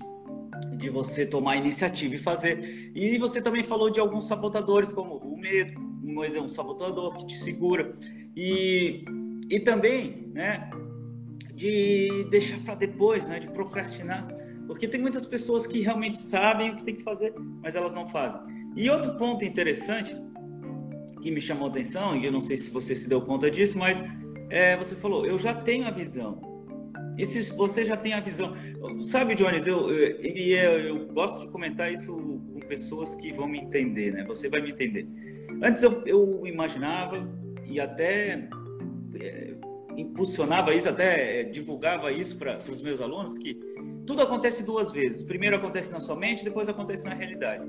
de 0.77 0.91
você 0.91 1.25
tomar 1.25 1.57
iniciativa 1.57 2.17
e 2.17 2.19
fazer. 2.19 2.93
E 2.95 3.17
você 3.17 3.41
também 3.41 3.65
falou 3.65 3.89
de 3.89 3.99
alguns 3.99 4.29
sabotadores, 4.29 4.93
como 4.93 5.17
o 5.17 5.39
medo. 5.39 5.86
Medo 6.21 6.39
é 6.39 6.41
um 6.41 6.49
sabotador 6.49 7.17
que 7.17 7.27
te 7.27 7.39
segura. 7.39 7.95
E, 8.37 9.05
e 9.49 9.61
também, 9.61 10.31
né? 10.33 10.71
De 11.55 12.27
deixar 12.31 12.59
para 12.61 12.75
depois, 12.75 13.27
né? 13.27 13.39
De 13.39 13.49
procrastinar. 13.49 14.27
Porque 14.67 14.89
tem 14.89 15.01
muitas 15.01 15.27
pessoas 15.27 15.67
que 15.67 15.81
realmente 15.81 16.19
sabem 16.19 16.71
o 16.71 16.77
que 16.77 16.85
tem 16.85 16.97
que 16.97 17.03
fazer, 17.03 17.33
mas 17.63 17.75
elas 17.77 17.95
não 17.95 18.09
fazem. 18.09 18.41
E 18.75 18.91
outro 18.91 19.17
ponto 19.17 19.45
interessante 19.45 20.15
que 21.23 21.31
me 21.31 21.41
chamou 21.41 21.69
a 21.69 21.71
atenção, 21.71 22.17
e 22.17 22.27
eu 22.27 22.33
não 22.33 22.43
sei 22.43 22.57
se 22.57 22.71
você 22.71 22.95
se 22.95 23.09
deu 23.09 23.21
conta 23.23 23.51
disso, 23.51 23.79
mas 23.79 24.03
é, 24.51 24.77
você 24.77 24.95
falou, 24.95 25.25
eu 25.25 25.39
já 25.39 25.55
tenho 25.55 25.87
a 25.87 25.91
visão. 25.91 26.41
E 27.19 27.25
se 27.25 27.51
você 27.57 27.85
já 27.85 27.97
tem 27.97 28.13
a 28.13 28.21
visão. 28.21 28.55
Sabe, 29.07 29.35
Jones, 29.35 29.67
eu, 29.67 29.91
eu, 29.91 30.21
eu, 30.21 30.81
eu 30.81 31.07
gosto 31.07 31.41
de 31.41 31.49
comentar 31.49 31.91
isso 31.91 32.13
com 32.15 32.61
pessoas 32.69 33.15
que 33.15 33.33
vão 33.33 33.49
me 33.49 33.59
entender, 33.59 34.13
né? 34.13 34.25
Você 34.25 34.49
vai 34.49 34.61
me 34.61 34.71
entender. 34.71 35.09
Antes 35.63 35.83
eu, 35.83 36.03
eu 36.07 36.47
imaginava 36.47 37.27
e 37.65 37.81
até 37.81 38.49
é, 39.19 39.55
impulsionava 39.97 40.75
isso, 40.75 40.89
até 40.89 41.41
é, 41.41 41.45
divulgava 41.45 42.13
isso 42.13 42.37
para 42.37 42.59
os 42.71 42.83
meus 42.83 43.01
alunos, 43.01 43.39
que 43.39 43.59
tudo 44.07 44.23
acontece 44.23 44.63
duas 44.63 44.93
vezes. 44.93 45.23
Primeiro 45.23 45.57
acontece 45.57 45.91
na 45.91 46.01
sua 46.01 46.17
mente, 46.17 46.45
depois 46.45 46.69
acontece 46.69 47.05
na 47.05 47.15
realidade. 47.15 47.65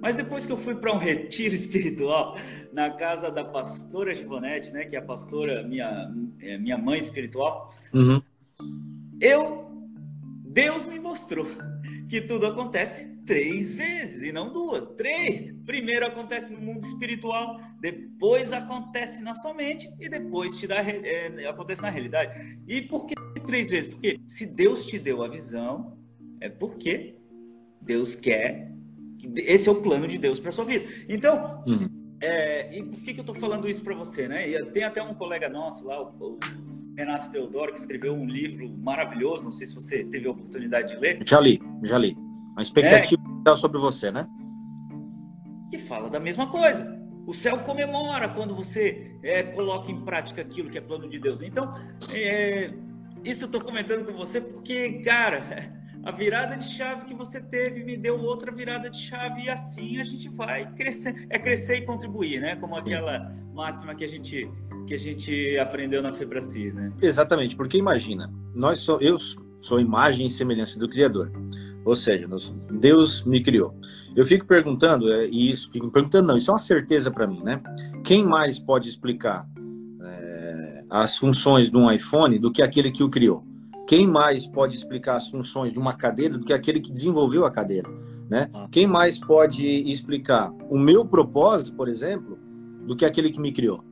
Mas 0.00 0.16
depois 0.16 0.46
que 0.46 0.52
eu 0.52 0.56
fui 0.56 0.76
para 0.76 0.92
um 0.94 0.98
retiro 0.98 1.54
espiritual 1.54 2.36
na 2.72 2.90
casa 2.90 3.30
da 3.30 3.44
pastora 3.44 4.14
Givonete, 4.14 4.70
né, 4.72 4.84
que 4.84 4.96
é 4.96 4.98
a 4.98 5.02
pastora 5.02 5.62
minha 5.62 6.10
é, 6.40 6.56
minha 6.56 6.78
mãe 6.78 7.00
espiritual, 7.00 7.74
uhum. 7.92 8.22
eu 9.20 9.68
Deus 10.44 10.86
me 10.86 10.98
mostrou 10.98 11.46
que 12.08 12.20
tudo 12.20 12.46
acontece 12.46 13.17
três 13.28 13.74
vezes 13.74 14.22
e 14.22 14.32
não 14.32 14.50
duas, 14.50 14.88
três. 14.96 15.52
Primeiro 15.66 16.06
acontece 16.06 16.50
no 16.50 16.58
mundo 16.58 16.86
espiritual, 16.86 17.60
depois 17.78 18.52
acontece 18.54 19.22
na 19.22 19.34
sua 19.34 19.52
mente 19.52 19.88
e 20.00 20.08
depois 20.08 20.56
te 20.56 20.66
dá, 20.66 20.76
é, 20.76 21.46
acontece 21.46 21.82
na 21.82 21.90
realidade. 21.90 22.58
E 22.66 22.80
por 22.80 23.06
que 23.06 23.14
três 23.46 23.68
vezes? 23.68 23.90
Porque 23.92 24.18
se 24.26 24.46
Deus 24.46 24.86
te 24.86 24.98
deu 24.98 25.22
a 25.22 25.28
visão, 25.28 25.98
é 26.40 26.48
porque 26.48 27.16
Deus 27.82 28.14
quer. 28.14 28.72
Esse 29.36 29.68
é 29.68 29.72
o 29.72 29.82
plano 29.82 30.08
de 30.08 30.16
Deus 30.16 30.40
para 30.40 30.50
sua 30.50 30.64
vida. 30.64 30.86
Então, 31.06 31.62
uhum. 31.66 31.86
é, 32.22 32.78
e 32.78 32.82
por 32.82 33.00
que, 33.02 33.12
que 33.12 33.20
eu 33.20 33.24
estou 33.24 33.34
falando 33.34 33.68
isso 33.68 33.82
para 33.82 33.94
você, 33.94 34.26
né? 34.26 34.48
E 34.48 34.64
tem 34.66 34.84
até 34.84 35.02
um 35.02 35.12
colega 35.12 35.50
nosso 35.50 35.86
lá, 35.86 36.00
o, 36.00 36.14
o 36.18 36.38
Renato 36.96 37.30
Teodoro, 37.30 37.74
que 37.74 37.78
escreveu 37.78 38.14
um 38.14 38.26
livro 38.26 38.66
maravilhoso, 38.70 39.44
não 39.44 39.52
sei 39.52 39.66
se 39.66 39.74
você 39.74 40.02
teve 40.04 40.26
a 40.26 40.30
oportunidade 40.30 40.94
de 40.94 40.96
ler. 40.98 41.20
Já 41.26 41.38
li, 41.38 41.60
já 41.84 41.98
li. 41.98 42.27
Uma 42.58 42.62
expectativa 42.62 43.22
é, 43.46 43.54
sobre 43.54 43.78
você, 43.78 44.10
né? 44.10 44.26
Que 45.70 45.78
fala 45.78 46.10
da 46.10 46.18
mesma 46.18 46.48
coisa. 46.48 46.98
O 47.24 47.32
céu 47.32 47.58
comemora 47.58 48.28
quando 48.30 48.52
você 48.52 49.16
é, 49.22 49.44
coloca 49.44 49.92
em 49.92 50.00
prática 50.00 50.42
aquilo 50.42 50.68
que 50.68 50.76
é 50.76 50.80
plano 50.80 51.08
de 51.08 51.20
Deus. 51.20 51.40
Então, 51.40 51.72
é, 52.12 52.72
isso 53.24 53.44
eu 53.44 53.46
estou 53.46 53.60
comentando 53.60 54.04
com 54.04 54.12
você 54.12 54.40
porque, 54.40 55.02
cara, 55.04 55.72
a 56.02 56.10
virada 56.10 56.56
de 56.56 56.68
chave 56.72 57.04
que 57.04 57.14
você 57.14 57.40
teve 57.40 57.84
me 57.84 57.96
deu 57.96 58.20
outra 58.20 58.50
virada 58.50 58.90
de 58.90 58.98
chave 58.98 59.42
e 59.42 59.48
assim 59.48 60.00
a 60.00 60.04
gente 60.04 60.28
vai 60.28 60.68
crescer. 60.72 61.28
É 61.30 61.38
crescer 61.38 61.76
e 61.76 61.86
contribuir, 61.86 62.40
né? 62.40 62.56
Como 62.56 62.74
aquela 62.74 63.32
máxima 63.54 63.94
que 63.94 64.02
a 64.02 64.08
gente 64.08 64.50
que 64.88 64.94
a 64.94 64.98
gente 64.98 65.56
aprendeu 65.58 66.02
na 66.02 66.12
Febracis, 66.12 66.74
né? 66.74 66.92
Exatamente, 67.00 67.54
porque 67.54 67.78
imagina, 67.78 68.32
nós 68.52 68.80
sou, 68.80 68.98
eu 69.00 69.16
sou 69.60 69.80
imagem 69.80 70.26
e 70.26 70.30
semelhança 70.30 70.78
do 70.78 70.88
Criador. 70.88 71.30
Ou 71.84 71.94
seja, 71.94 72.28
Deus 72.70 73.22
me 73.24 73.42
criou. 73.42 73.74
Eu 74.14 74.26
fico 74.26 74.44
perguntando, 74.46 75.12
é, 75.12 75.26
e 75.26 75.50
isso, 75.50 75.70
fico 75.70 75.90
perguntando, 75.90 76.28
não, 76.28 76.36
isso 76.36 76.50
é 76.50 76.52
uma 76.52 76.58
certeza 76.58 77.10
para 77.10 77.26
mim, 77.26 77.40
né? 77.42 77.62
Quem 78.04 78.24
mais 78.24 78.58
pode 78.58 78.88
explicar 78.88 79.48
é, 80.02 80.80
as 80.90 81.16
funções 81.16 81.70
de 81.70 81.76
um 81.76 81.90
iPhone 81.90 82.38
do 82.38 82.50
que 82.50 82.62
aquele 82.62 82.90
que 82.90 83.02
o 83.02 83.08
criou? 83.08 83.44
Quem 83.86 84.06
mais 84.06 84.46
pode 84.46 84.76
explicar 84.76 85.16
as 85.16 85.28
funções 85.28 85.72
de 85.72 85.78
uma 85.78 85.94
cadeira 85.94 86.36
do 86.36 86.44
que 86.44 86.52
aquele 86.52 86.80
que 86.80 86.92
desenvolveu 86.92 87.46
a 87.46 87.50
cadeira? 87.50 87.88
Né? 88.28 88.50
Ah. 88.52 88.68
Quem 88.70 88.86
mais 88.86 89.16
pode 89.16 89.66
explicar 89.66 90.52
o 90.68 90.78
meu 90.78 91.06
propósito, 91.06 91.74
por 91.74 91.88
exemplo, 91.88 92.38
do 92.86 92.94
que 92.94 93.06
aquele 93.06 93.30
que 93.30 93.40
me 93.40 93.50
criou? 93.50 93.82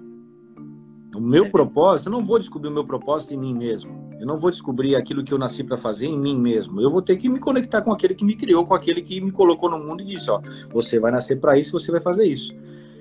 O 1.16 1.20
meu 1.20 1.50
propósito, 1.50 2.08
eu 2.08 2.12
não 2.12 2.22
vou 2.22 2.38
descobrir 2.38 2.68
o 2.68 2.74
meu 2.74 2.84
propósito 2.84 3.32
em 3.32 3.38
mim 3.38 3.54
mesmo. 3.54 4.05
Eu 4.18 4.26
não 4.26 4.38
vou 4.38 4.50
descobrir 4.50 4.96
aquilo 4.96 5.22
que 5.22 5.32
eu 5.32 5.38
nasci 5.38 5.62
para 5.62 5.76
fazer 5.76 6.06
em 6.06 6.18
mim 6.18 6.38
mesmo. 6.38 6.80
Eu 6.80 6.90
vou 6.90 7.02
ter 7.02 7.16
que 7.16 7.28
me 7.28 7.38
conectar 7.38 7.82
com 7.82 7.92
aquele 7.92 8.14
que 8.14 8.24
me 8.24 8.36
criou, 8.36 8.64
com 8.64 8.74
aquele 8.74 9.02
que 9.02 9.20
me 9.20 9.30
colocou 9.30 9.70
no 9.70 9.78
mundo 9.78 10.02
e 10.02 10.04
disse: 10.04 10.30
ó, 10.30 10.40
você 10.70 10.98
vai 10.98 11.12
nascer 11.12 11.36
para 11.36 11.58
isso, 11.58 11.72
você 11.72 11.90
vai 11.92 12.00
fazer 12.00 12.26
isso. 12.26 12.54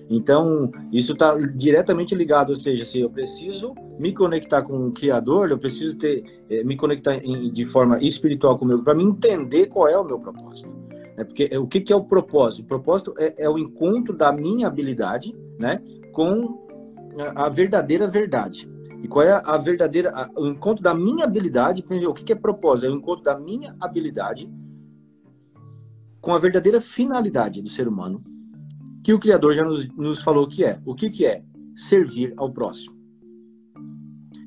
Então, 0.09 0.71
isso 0.91 1.13
está 1.13 1.35
diretamente 1.35 2.13
ligado, 2.13 2.51
ou 2.51 2.55
seja, 2.55 2.85
se 2.85 2.99
eu 2.99 3.09
preciso 3.09 3.73
me 3.97 4.13
conectar 4.13 4.61
com 4.61 4.87
o 4.87 4.91
Criador, 4.91 5.49
eu 5.49 5.57
preciso 5.57 5.97
ter, 5.97 6.23
é, 6.49 6.63
me 6.63 6.77
conectar 6.77 7.15
em, 7.15 7.51
de 7.51 7.65
forma 7.65 7.97
espiritual 8.03 8.57
comigo, 8.57 8.83
para 8.83 8.93
me 8.93 9.03
entender 9.03 9.67
qual 9.67 9.87
é 9.87 9.97
o 9.97 10.03
meu 10.03 10.19
propósito. 10.19 10.69
Né? 11.17 11.23
Porque 11.23 11.49
é, 11.51 11.57
o 11.57 11.65
que, 11.65 11.81
que, 11.81 11.91
é 11.91 11.95
o 11.95 12.03
propósito? 12.03 12.63
O 12.63 12.67
propósito 12.67 13.15
é, 13.17 13.45
é, 13.45 13.49
o 13.49 13.57
encontro 13.57 14.15
da 14.15 14.31
minha 14.31 14.67
habilidade 14.67 15.35
né, 15.57 15.81
com 16.11 16.63
a 17.35 17.49
verdadeira 17.49 18.07
verdade. 18.07 18.69
E 19.05 19.07
qual 19.07 19.23
é 19.23 19.39
a 19.45 19.55
verdadeira, 19.55 20.09
a, 20.09 20.31
o 20.35 20.47
encontro 20.47 20.83
da 20.83 20.91
minha 20.91 21.25
habilidade, 21.25 21.85
o 22.07 22.11
que, 22.11 22.23
que 22.23 22.33
é 22.33 22.35
propósito? 22.35 22.87
É 22.87 22.89
o 22.89 22.95
encontro 22.95 23.23
da 23.23 23.37
minha 23.37 23.75
habilidade 23.79 24.51
com 26.19 26.33
a 26.33 26.39
verdadeira 26.39 26.81
finalidade 26.81 27.61
do 27.61 27.69
ser 27.69 27.87
humano, 27.87 28.23
que 29.03 29.13
o 29.13 29.19
Criador 29.19 29.53
já 29.53 29.63
nos, 29.63 29.87
nos 29.89 30.23
falou 30.23 30.47
que 30.47 30.63
é. 30.65 30.81
O 30.83 30.95
que, 30.95 31.11
que 31.11 31.23
é? 31.23 31.43
Servir 31.75 32.33
ao 32.35 32.51
próximo. 32.51 32.95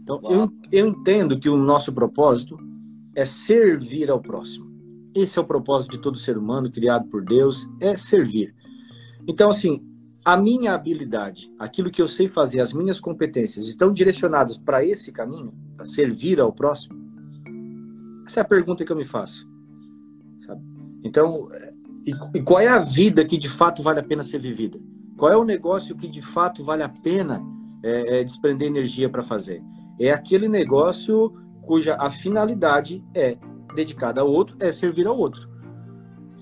Então, 0.03 0.21
eu, 0.25 0.51
eu 0.73 0.89
entendo 0.89 1.39
que 1.39 1.49
o 1.49 1.57
nosso 1.57 1.93
propósito 1.93 2.59
é 3.15 3.25
servir 3.25 4.11
ao 4.11 4.21
próximo. 4.21 4.67
Esse 5.15 5.39
é 5.39 5.41
o 5.41 5.47
propósito 5.47 5.93
de 5.93 5.99
todo 5.99 6.19
ser 6.19 6.37
humano 6.37 6.69
criado 6.69 7.09
por 7.09 7.25
Deus, 7.25 7.65
é 7.79 7.97
servir. 7.97 8.53
Então, 9.29 9.51
assim, 9.51 9.81
a 10.29 10.37
minha 10.37 10.75
habilidade, 10.75 11.51
aquilo 11.59 11.91
que 11.91 12.03
eu 12.03 12.07
sei 12.07 12.29
fazer, 12.29 12.61
as 12.61 12.71
minhas 12.71 13.01
competências, 13.01 13.67
estão 13.67 13.91
direcionadas 13.91 14.59
para 14.59 14.85
esse 14.85 15.11
caminho, 15.11 15.55
para 15.75 15.87
servir 15.87 16.39
ao 16.39 16.53
próximo? 16.53 16.99
Essa 18.27 18.41
é 18.41 18.43
a 18.43 18.45
pergunta 18.45 18.85
que 18.85 18.93
eu 18.93 18.97
me 18.97 19.07
faço. 19.07 19.49
Sabe? 20.37 20.61
Então, 21.03 21.49
e, 22.05 22.13
e, 22.35 22.43
qual 22.43 22.61
é 22.61 22.69
a 22.69 22.79
vida 22.79 23.25
que 23.25 23.39
de 23.39 23.49
fato 23.49 23.83
vale 23.83 24.01
a 24.01 24.03
pena 24.03 24.23
ser 24.23 24.39
vivida? 24.39 24.79
Qual 25.17 25.33
é 25.33 25.37
o 25.37 25.45
negócio 25.45 25.97
que 25.97 26.07
de 26.07 26.21
fato 26.21 26.63
vale 26.63 26.83
a 26.83 26.91
pena 26.91 27.43
é, 27.83 28.19
é, 28.19 28.23
desprender 28.23 28.69
energia 28.69 29.09
para 29.09 29.23
fazer? 29.23 29.63
É 29.99 30.13
aquele 30.13 30.47
negócio 30.47 31.33
cuja 31.63 31.97
a 31.99 32.11
finalidade 32.11 33.03
é 33.15 33.39
dedicada 33.75 34.21
ao 34.21 34.31
outro, 34.31 34.59
é 34.61 34.71
servir 34.71 35.07
ao 35.07 35.17
outro. 35.17 35.49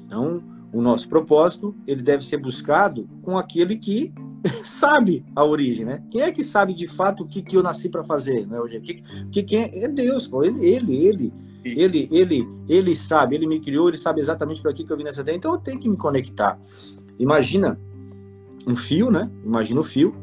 Então, 0.04 0.42
o 0.76 0.82
nosso 0.82 1.08
propósito 1.08 1.74
ele 1.86 2.02
deve 2.02 2.22
ser 2.22 2.36
buscado 2.36 3.08
com 3.22 3.38
aquele 3.38 3.76
que 3.76 4.12
sabe 4.62 5.24
a 5.34 5.42
origem, 5.42 5.86
né? 5.86 6.02
Quem 6.10 6.20
é 6.20 6.30
que 6.30 6.44
sabe 6.44 6.74
de 6.74 6.86
fato 6.86 7.22
o 7.22 7.26
que, 7.26 7.40
que 7.40 7.56
eu 7.56 7.62
nasci 7.62 7.88
para 7.88 8.04
fazer, 8.04 8.46
né? 8.46 8.60
Hoje, 8.60 8.78
que, 8.80 9.02
que 9.30 9.42
quem 9.42 9.62
é, 9.62 9.84
é 9.84 9.88
Deus, 9.88 10.28
pô. 10.28 10.44
ele, 10.44 10.68
ele, 10.68 10.94
ele 10.94 11.32
ele, 11.64 12.08
ele, 12.12 12.48
ele 12.68 12.94
sabe, 12.94 13.34
ele 13.34 13.44
me 13.44 13.58
criou, 13.58 13.88
ele 13.88 13.96
sabe 13.96 14.20
exatamente 14.20 14.62
para 14.62 14.72
que, 14.72 14.84
que 14.84 14.92
eu 14.92 14.96
vim 14.96 15.02
nessa 15.02 15.24
terra, 15.24 15.36
então 15.36 15.52
eu 15.52 15.58
tenho 15.58 15.80
que 15.80 15.88
me 15.88 15.96
conectar. 15.96 16.56
Imagina 17.18 17.76
um 18.68 18.76
fio, 18.76 19.10
né? 19.10 19.28
Imagina 19.44 19.80
um 19.80 19.82
fio, 19.82 20.14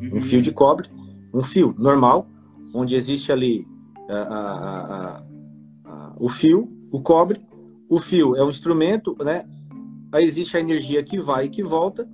um 0.00 0.14
uhum. 0.14 0.20
fio 0.22 0.40
de 0.40 0.50
cobre, 0.52 0.88
um 1.34 1.42
fio 1.42 1.74
normal, 1.76 2.26
onde 2.72 2.94
existe 2.94 3.30
ali 3.30 3.66
o 6.18 6.30
fio, 6.30 6.66
o 6.90 7.02
cobre, 7.02 7.42
o 7.86 7.98
fio 7.98 8.34
é 8.36 8.42
um 8.42 8.48
instrumento, 8.48 9.14
né? 9.22 9.44
Aí 10.12 10.24
existe 10.24 10.56
a 10.56 10.60
energia 10.60 11.02
que 11.02 11.18
vai 11.20 11.46
e 11.46 11.50
que 11.50 11.62
volta. 11.62 12.08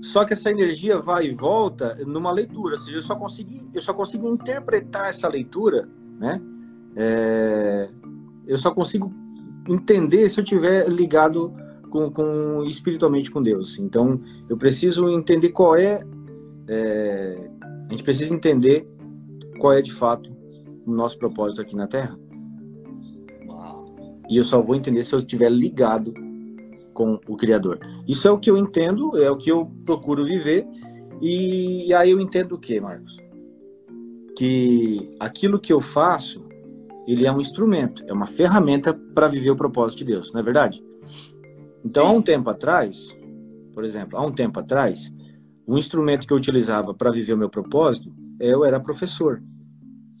Só 0.00 0.24
que 0.24 0.32
essa 0.32 0.50
energia 0.50 0.98
vai 0.98 1.26
e 1.26 1.34
volta 1.34 1.94
numa 2.04 2.32
leitura, 2.32 2.74
ou 2.74 2.78
seja, 2.78 2.96
eu 2.96 3.02
só 3.02 3.14
consigo, 3.14 3.70
eu 3.72 3.80
só 3.80 3.94
consigo 3.94 4.28
interpretar 4.28 5.10
essa 5.10 5.28
leitura, 5.28 5.88
né? 6.18 6.42
é, 6.96 7.88
eu 8.46 8.56
só 8.58 8.70
consigo 8.70 9.12
entender 9.68 10.28
se 10.28 10.40
eu 10.40 10.44
tiver 10.44 10.88
ligado 10.88 11.54
com, 11.90 12.10
com, 12.10 12.64
espiritualmente 12.64 13.30
com 13.30 13.42
Deus. 13.42 13.78
Então, 13.78 14.20
eu 14.48 14.56
preciso 14.56 15.08
entender 15.08 15.50
qual 15.50 15.76
é, 15.76 16.02
é, 16.68 17.50
a 17.88 17.92
gente 17.92 18.02
precisa 18.02 18.34
entender 18.34 18.86
qual 19.58 19.72
é 19.72 19.82
de 19.82 19.92
fato 19.92 20.30
o 20.84 20.92
nosso 20.92 21.18
propósito 21.18 21.62
aqui 21.62 21.76
na 21.76 21.86
Terra. 21.86 22.18
E 24.28 24.36
eu 24.36 24.44
só 24.44 24.60
vou 24.62 24.74
entender 24.74 25.02
se 25.04 25.14
eu 25.14 25.18
estiver 25.18 25.50
ligado 25.50 26.14
com 26.92 27.18
o 27.26 27.36
Criador. 27.36 27.78
Isso 28.06 28.26
é 28.28 28.30
o 28.30 28.38
que 28.38 28.50
eu 28.50 28.56
entendo, 28.56 29.16
é 29.16 29.30
o 29.30 29.36
que 29.36 29.50
eu 29.50 29.70
procuro 29.84 30.24
viver. 30.24 30.66
E 31.20 31.92
aí 31.94 32.10
eu 32.10 32.20
entendo 32.20 32.52
o 32.52 32.58
que, 32.58 32.80
Marcos? 32.80 33.16
Que 34.36 35.10
aquilo 35.20 35.60
que 35.60 35.72
eu 35.72 35.80
faço 35.80 36.44
ele 37.06 37.26
é 37.26 37.32
um 37.32 37.40
instrumento, 37.40 38.04
é 38.06 38.12
uma 38.12 38.26
ferramenta 38.26 38.94
para 38.94 39.28
viver 39.28 39.50
o 39.50 39.56
propósito 39.56 39.98
de 39.98 40.04
Deus, 40.04 40.32
não 40.32 40.40
é 40.40 40.42
verdade? 40.42 40.82
Então, 41.84 42.06
há 42.06 42.12
um 42.12 42.22
tempo 42.22 42.48
atrás, 42.48 43.16
por 43.74 43.84
exemplo, 43.84 44.16
há 44.16 44.24
um 44.24 44.32
tempo 44.32 44.60
atrás, 44.60 45.12
o 45.66 45.76
instrumento 45.76 46.26
que 46.26 46.32
eu 46.32 46.36
utilizava 46.36 46.94
para 46.94 47.10
viver 47.10 47.32
o 47.32 47.38
meu 47.38 47.50
propósito, 47.50 48.12
eu 48.38 48.64
era 48.64 48.78
professor. 48.78 49.42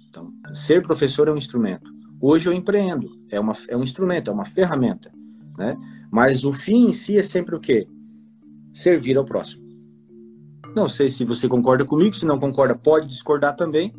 Então, 0.08 0.32
ser 0.52 0.82
professor 0.82 1.28
é 1.28 1.32
um 1.32 1.36
instrumento. 1.36 1.88
Hoje 2.20 2.48
eu 2.48 2.52
empreendo, 2.52 3.08
é, 3.30 3.38
uma, 3.38 3.56
é 3.68 3.76
um 3.76 3.82
instrumento, 3.82 4.30
é 4.30 4.34
uma 4.34 4.44
ferramenta, 4.44 5.12
né? 5.56 5.76
Mas 6.12 6.44
o 6.44 6.52
fim 6.52 6.88
em 6.88 6.92
si 6.92 7.16
é 7.16 7.22
sempre 7.22 7.56
o 7.56 7.58
quê? 7.58 7.88
Servir 8.70 9.16
ao 9.16 9.24
próximo. 9.24 9.62
Não 10.76 10.86
sei 10.86 11.08
se 11.08 11.24
você 11.24 11.48
concorda 11.48 11.86
comigo, 11.86 12.14
se 12.14 12.26
não 12.26 12.38
concorda, 12.38 12.74
pode 12.74 13.06
discordar 13.06 13.56
também, 13.56 13.94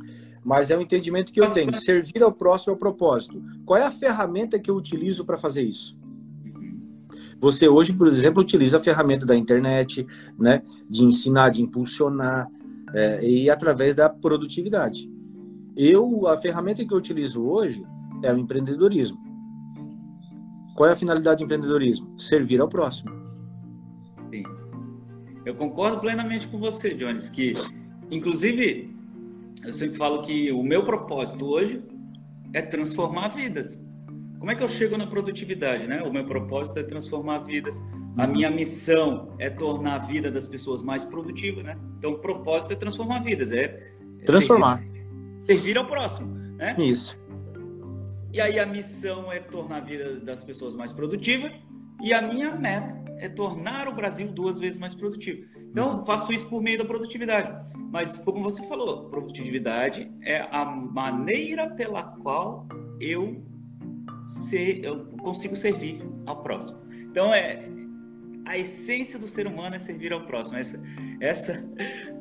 mas 0.46 0.70
é 0.70 0.78
o 0.78 0.82
entendimento 0.82 1.34
que 1.34 1.42
eu 1.42 1.52
tenho. 1.52 1.74
Servir 1.82 2.22
ao 2.22 2.32
próximo 2.32 2.72
é 2.72 2.76
o 2.76 2.80
propósito. 2.80 3.42
Qual 3.66 3.80
é 3.80 3.84
a 3.84 3.92
ferramenta 3.92 4.60
que 4.60 4.70
eu 4.70 4.76
utilizo 4.76 5.26
para 5.26 5.38
fazer 5.38 5.64
isso? 5.64 5.98
Você 7.40 7.68
hoje, 7.68 7.92
por 7.92 8.08
exemplo, 8.08 8.44
utiliza 8.44 8.78
a 8.78 8.82
ferramenta 8.82 9.26
da 9.26 9.36
internet, 9.36 10.06
né, 10.38 10.62
de 10.88 11.04
ensinar, 11.04 11.50
de 11.50 11.64
impulsionar, 11.64 12.48
é, 12.94 13.28
e 13.28 13.50
através 13.50 13.96
da 13.96 14.08
produtividade. 14.08 15.10
Eu, 15.76 16.28
a 16.28 16.38
ferramenta 16.38 16.86
que 16.86 16.94
eu 16.94 16.98
utilizo 16.98 17.44
hoje 17.44 17.84
é 18.22 18.32
o 18.32 18.38
empreendedorismo. 18.38 19.33
Qual 20.76 20.90
é 20.90 20.94
a 20.94 20.96
finalidade 20.96 21.40
do 21.40 21.46
empreendedorismo? 21.46 22.20
Servir 22.20 22.60
ao 22.60 22.68
próximo. 22.68 23.12
Sim. 24.32 24.44
Eu 25.46 25.56
concordo 25.56 26.00
plenamente 26.00 26.48
com 26.48 26.58
você, 26.58 26.94
Jones, 26.94 27.30
que, 27.30 27.54
inclusive, 28.10 28.96
eu 29.64 29.74
sempre 29.74 29.98
falo 29.98 30.22
que 30.24 30.52
o 30.52 30.64
meu 30.64 30.84
propósito 30.84 31.46
hoje 31.46 31.84
é 32.54 32.62
transformar 32.62 33.30
vidas. 33.30 33.78
Como 34.40 34.52
é 34.52 34.56
que 34.56 34.64
eu 34.64 34.70
chego 34.70 34.98
na 34.98 35.08
produtividade, 35.08 35.88
né? 35.88 36.02
O 36.04 36.12
meu 36.12 36.26
propósito 36.26 36.78
é 36.80 36.84
transformar 36.84 37.40
vidas. 37.40 37.82
A 38.18 38.28
minha 38.28 38.52
missão 38.52 39.34
é 39.40 39.50
tornar 39.50 39.96
a 39.96 40.00
vida 40.00 40.30
das 40.30 40.48
pessoas 40.48 40.82
mais 40.82 41.06
produtiva, 41.06 41.64
né? 41.64 41.78
Então, 41.98 42.12
o 42.12 42.20
propósito 42.20 42.74
é 42.74 42.76
transformar 42.76 43.24
vidas, 43.24 43.52
é, 43.52 43.70
transformar, 44.26 44.80
servir, 44.80 45.46
servir 45.46 45.78
ao 45.78 45.86
próximo, 45.86 46.28
né? 46.58 46.76
Isso. 46.78 47.18
E 48.34 48.42
aí 48.42 48.60
a 48.60 48.66
missão 48.66 49.32
é 49.32 49.40
tornar 49.40 49.78
a 49.78 49.82
vida 49.82 50.20
das 50.20 50.44
pessoas 50.44 50.76
mais 50.76 50.92
produtiva 50.92 51.52
e 52.02 52.12
a 52.12 52.20
minha 52.20 52.50
meta 52.56 53.00
é 53.20 53.30
tornar 53.30 53.88
o 53.88 53.94
Brasil 53.94 54.28
duas 54.28 54.58
vezes 54.58 54.80
mais 54.80 54.96
produtivo. 54.96 55.46
Então, 55.70 56.04
faço 56.04 56.34
isso 56.34 56.48
por 56.48 56.60
meio 56.60 56.80
da 56.80 56.86
produtividade. 56.86 57.54
Mas, 57.92 58.18
como 58.18 58.42
você 58.42 58.68
falou, 58.68 59.08
produtividade 59.08 60.12
é 60.24 60.48
a 60.50 60.66
maneira 60.66 61.70
pela 61.70 62.02
qual 62.02 62.68
eu, 63.00 63.46
ser, 64.50 64.84
eu 64.84 65.06
consigo 65.22 65.56
servir 65.56 66.02
ao 66.26 66.42
próximo. 66.42 66.82
Então, 67.12 67.32
é 67.32 67.60
a 68.46 68.58
essência 68.58 69.20
do 69.20 69.28
ser 69.28 69.46
humano 69.46 69.76
é 69.76 69.80
servir 69.80 70.12
ao 70.12 70.26
próximo. 70.26 70.58
Essa, 70.58 70.82
essa 71.22 71.64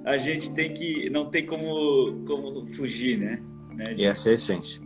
a 0.05 0.18
gente 0.18 0.53
tem 0.53 0.75
que 0.75 1.09
não 1.09 1.31
tem 1.31 1.46
como, 1.46 2.22
como 2.27 2.66
fugir, 2.75 3.18
né? 3.18 3.42
né 3.75 3.94
e 3.96 4.05
essa 4.05 4.29
é 4.29 4.33
a 4.33 4.35
essência. 4.35 4.82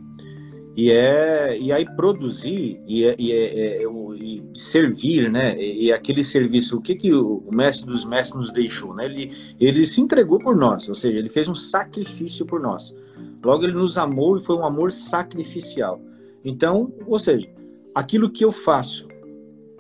E, 0.77 0.91
é, 0.91 1.59
e 1.59 1.73
aí 1.73 1.87
produzir 1.97 2.83
e, 2.87 3.07
é, 3.07 3.17
e, 3.19 3.33
é, 3.33 3.83
é, 3.83 3.85
e 4.15 4.43
servir, 4.53 5.31
né? 5.31 5.59
E, 5.59 5.91
aquele 5.91 6.23
serviço, 6.23 6.77
o 6.77 6.83
que, 6.83 6.95
que 6.95 7.15
o 7.15 7.43
mestre 7.51 7.87
dos 7.87 8.05
mestres 8.05 8.39
nos 8.39 8.53
deixou, 8.53 8.95
né? 8.95 9.07
Ele, 9.07 9.33
ele 9.59 9.87
se 9.87 10.03
entregou 10.03 10.39
por 10.39 10.55
nós, 10.55 10.87
ou 10.87 10.95
seja, 10.95 11.19
ele 11.19 11.31
fez 11.31 11.49
um 11.49 11.55
sacrifício 11.55 12.45
por 12.45 12.61
nós. 12.61 12.95
Logo, 13.43 13.65
ele 13.65 13.73
nos 13.73 13.97
amou 13.97 14.37
e 14.37 14.41
foi 14.41 14.55
um 14.55 14.67
amor 14.67 14.93
sacrificial. 14.93 15.99
Então, 16.45 16.93
ou 17.07 17.19
seja, 17.19 17.49
aquilo 17.95 18.31
que 18.31 18.45
eu 18.45 18.53
faço, 18.53 19.09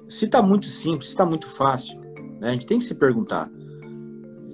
se 0.09 0.24
está 0.24 0.40
muito 0.40 0.64
simples, 0.64 1.06
se 1.06 1.12
está 1.12 1.26
muito 1.26 1.46
fácil, 1.46 2.00
né? 2.40 2.48
a 2.48 2.52
gente 2.52 2.64
tem 2.64 2.78
que 2.78 2.85
se 2.85 2.94
perguntar: 2.94 3.50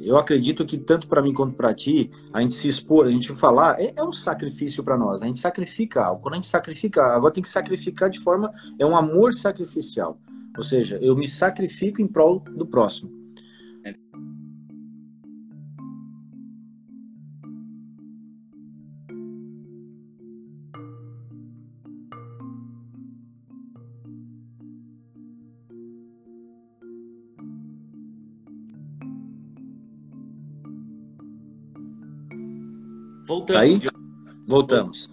eu 0.04 0.16
acredito 0.16 0.64
que 0.64 0.76
tanto 0.76 1.06
para 1.06 1.22
mim 1.22 1.32
quanto 1.32 1.54
para 1.54 1.74
ti, 1.74 2.10
a 2.32 2.40
gente 2.40 2.54
se 2.54 2.68
expor, 2.68 3.06
a 3.06 3.10
gente 3.10 3.34
falar, 3.34 3.80
é, 3.80 3.92
é 3.96 4.02
um 4.02 4.12
sacrifício 4.12 4.82
para 4.82 4.96
nós. 4.96 5.22
A 5.22 5.26
gente 5.26 5.38
sacrifica 5.38 6.04
algo. 6.04 6.22
Quando 6.22 6.34
a 6.34 6.36
gente 6.36 6.48
sacrifica, 6.48 7.04
agora 7.04 7.32
tem 7.32 7.42
que 7.42 7.48
sacrificar 7.48 8.10
de 8.10 8.20
forma. 8.20 8.52
É 8.78 8.84
um 8.84 8.96
amor 8.96 9.32
sacrificial. 9.32 10.18
Ou 10.56 10.62
seja, 10.62 10.98
eu 11.00 11.16
me 11.16 11.26
sacrifico 11.26 12.02
em 12.02 12.06
prol 12.06 12.40
do 12.40 12.66
próximo. 12.66 13.21
Voltamos. 33.32 33.62
Aí? 33.62 33.80
Voltamos. 34.46 35.10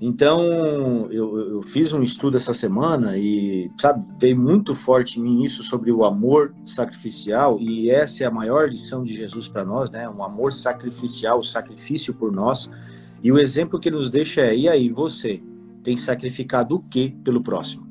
Então, 0.00 1.08
eu, 1.10 1.38
eu, 1.54 1.62
fiz 1.62 1.92
um 1.92 2.02
estudo 2.02 2.36
essa 2.36 2.54
semana 2.54 3.16
e, 3.16 3.68
sabe, 3.76 4.04
veio 4.20 4.38
muito 4.38 4.74
forte 4.74 5.18
em 5.18 5.22
mim 5.22 5.42
isso 5.42 5.64
sobre 5.64 5.90
o 5.90 6.04
amor 6.04 6.54
sacrificial, 6.64 7.58
e 7.58 7.90
essa 7.90 8.22
é 8.22 8.26
a 8.26 8.30
maior 8.30 8.68
lição 8.68 9.02
de 9.02 9.12
Jesus 9.12 9.48
para 9.48 9.64
nós, 9.64 9.90
né? 9.90 10.08
Um 10.08 10.22
amor 10.22 10.52
sacrificial, 10.52 11.40
o 11.40 11.44
sacrifício 11.44 12.14
por 12.14 12.30
nós. 12.30 12.70
E 13.22 13.32
o 13.32 13.38
exemplo 13.38 13.80
que 13.80 13.90
nos 13.90 14.08
deixa 14.08 14.42
é: 14.42 14.54
e 14.54 14.68
aí, 14.68 14.88
você 14.88 15.42
tem 15.82 15.96
sacrificado 15.96 16.76
o 16.76 16.80
que 16.80 17.10
pelo 17.24 17.42
próximo? 17.42 17.88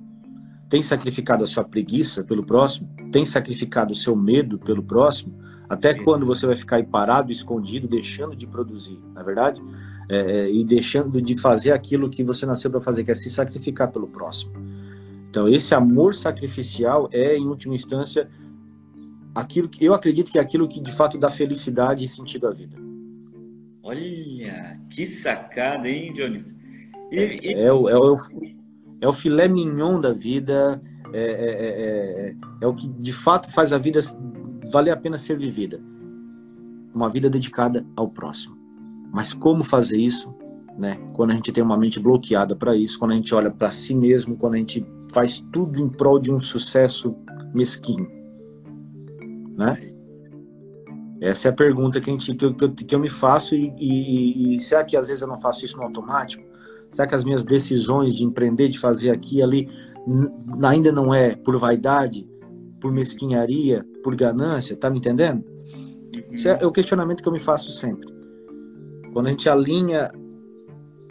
Tem 0.69 0.81
sacrificado 0.81 1.43
a 1.43 1.47
sua 1.47 1.63
preguiça 1.63 2.23
pelo 2.23 2.45
próximo? 2.45 2.87
Tem 3.11 3.25
sacrificado 3.25 3.91
o 3.91 3.95
seu 3.95 4.15
medo 4.15 4.59
pelo 4.59 4.83
próximo? 4.83 5.37
Até 5.69 5.93
quando 5.93 6.25
você 6.25 6.45
vai 6.45 6.55
ficar 6.55 6.77
aí 6.77 6.83
parado, 6.83 7.31
escondido, 7.31 7.87
deixando 7.87 8.35
de 8.35 8.47
produzir, 8.47 8.99
na 9.13 9.21
é 9.21 9.23
verdade? 9.23 9.61
É, 10.09 10.17
é, 10.17 10.51
e 10.51 10.63
deixando 10.63 11.21
de 11.21 11.37
fazer 11.37 11.73
aquilo 11.73 12.09
que 12.09 12.23
você 12.23 12.45
nasceu 12.45 12.71
para 12.71 12.79
fazer, 12.79 13.03
que 13.03 13.11
é 13.11 13.13
se 13.13 13.29
sacrificar 13.29 13.91
pelo 13.91 14.07
próximo. 14.07 14.53
Então, 15.29 15.47
esse 15.47 15.75
amor 15.75 16.15
sacrificial 16.15 17.09
é, 17.11 17.35
em 17.35 17.45
última 17.45 17.75
instância, 17.75 18.29
aquilo 19.35 19.67
que 19.67 19.83
eu 19.83 19.93
acredito 19.93 20.31
que 20.31 20.39
é 20.39 20.41
aquilo 20.41 20.67
que 20.67 20.79
de 20.79 20.91
fato 20.91 21.17
dá 21.17 21.29
felicidade 21.29 22.05
e 22.05 22.07
sentido 22.07 22.47
à 22.47 22.51
vida. 22.51 22.77
Olha, 23.83 24.79
que 24.89 25.05
sacada, 25.05 25.89
hein, 25.89 26.13
Jones? 26.13 26.55
E, 27.11 27.19
é, 27.19 27.45
e... 27.45 27.53
É, 27.53 27.73
o, 27.73 27.89
é, 27.89 27.97
o, 27.97 28.15
é 29.01 29.07
o 29.07 29.13
filé 29.13 29.47
mignon 29.49 29.99
da 29.99 30.13
vida, 30.13 30.81
é, 31.13 31.21
é, 31.21 32.29
é, 32.29 32.35
é 32.61 32.67
o 32.67 32.73
que 32.73 32.87
de 32.87 33.13
fato 33.13 33.51
faz 33.51 33.71
a 33.71 33.77
vida 33.77 33.99
valer 34.71 34.91
a 34.91 34.97
pena 34.97 35.17
ser 35.17 35.37
vivida. 35.37 35.81
Uma 36.93 37.09
vida 37.09 37.29
dedicada 37.29 37.85
ao 37.95 38.09
próximo. 38.09 38.57
Mas 39.11 39.33
como 39.33 39.63
fazer 39.63 39.97
isso? 39.97 40.33
Né? 40.77 40.95
Quando 41.13 41.31
a 41.31 41.35
gente 41.35 41.51
tem 41.51 41.63
uma 41.63 41.77
mente 41.77 41.99
bloqueada 41.99 42.55
para 42.55 42.75
isso, 42.75 42.99
quando 42.99 43.11
a 43.11 43.15
gente 43.15 43.33
olha 43.33 43.49
para 43.49 43.71
si 43.71 43.95
mesmo, 43.95 44.37
quando 44.37 44.53
a 44.53 44.57
gente 44.57 44.85
faz 45.11 45.43
tudo 45.51 45.81
em 45.81 45.89
prol 45.89 46.19
de 46.19 46.31
um 46.31 46.39
sucesso 46.39 47.15
mesquinho, 47.53 48.07
né? 49.57 49.91
Essa 51.19 51.47
é 51.47 51.51
a 51.51 51.53
pergunta 51.53 51.99
que, 51.99 52.11
a 52.11 52.13
gente, 52.13 52.35
que, 52.35 52.45
eu, 52.45 52.53
que 52.53 52.93
eu 52.93 52.99
me 52.99 53.09
faço 53.09 53.55
e, 53.55 53.73
e, 53.79 54.53
e, 54.53 54.59
será 54.59 54.83
que 54.83 54.95
às 54.95 55.07
vezes 55.07 55.23
eu 55.23 55.27
não 55.27 55.41
faço 55.41 55.65
isso 55.65 55.75
no 55.75 55.83
automático? 55.83 56.43
Será 56.91 57.07
que 57.07 57.15
as 57.15 57.23
minhas 57.23 57.43
decisões 57.43 58.13
de 58.13 58.23
empreender, 58.23 58.69
de 58.69 58.77
fazer 58.77 59.09
aqui 59.09 59.37
e 59.37 59.41
ali, 59.41 59.67
ainda 60.63 60.91
não 60.91 61.13
é 61.13 61.35
por 61.35 61.57
vaidade, 61.57 62.27
por 62.79 62.91
mesquinharia, 62.91 63.85
por 64.03 64.15
ganância? 64.15 64.75
Tá 64.75 64.89
me 64.89 64.99
entendendo? 64.99 65.43
Uhum. 65.45 66.33
Esse 66.33 66.49
é 66.49 66.65
o 66.65 66.71
questionamento 66.71 67.21
que 67.21 67.27
eu 67.27 67.33
me 67.33 67.39
faço 67.39 67.71
sempre. 67.71 68.07
Quando 69.13 69.27
a 69.27 69.29
gente 69.29 69.49
alinha 69.49 70.11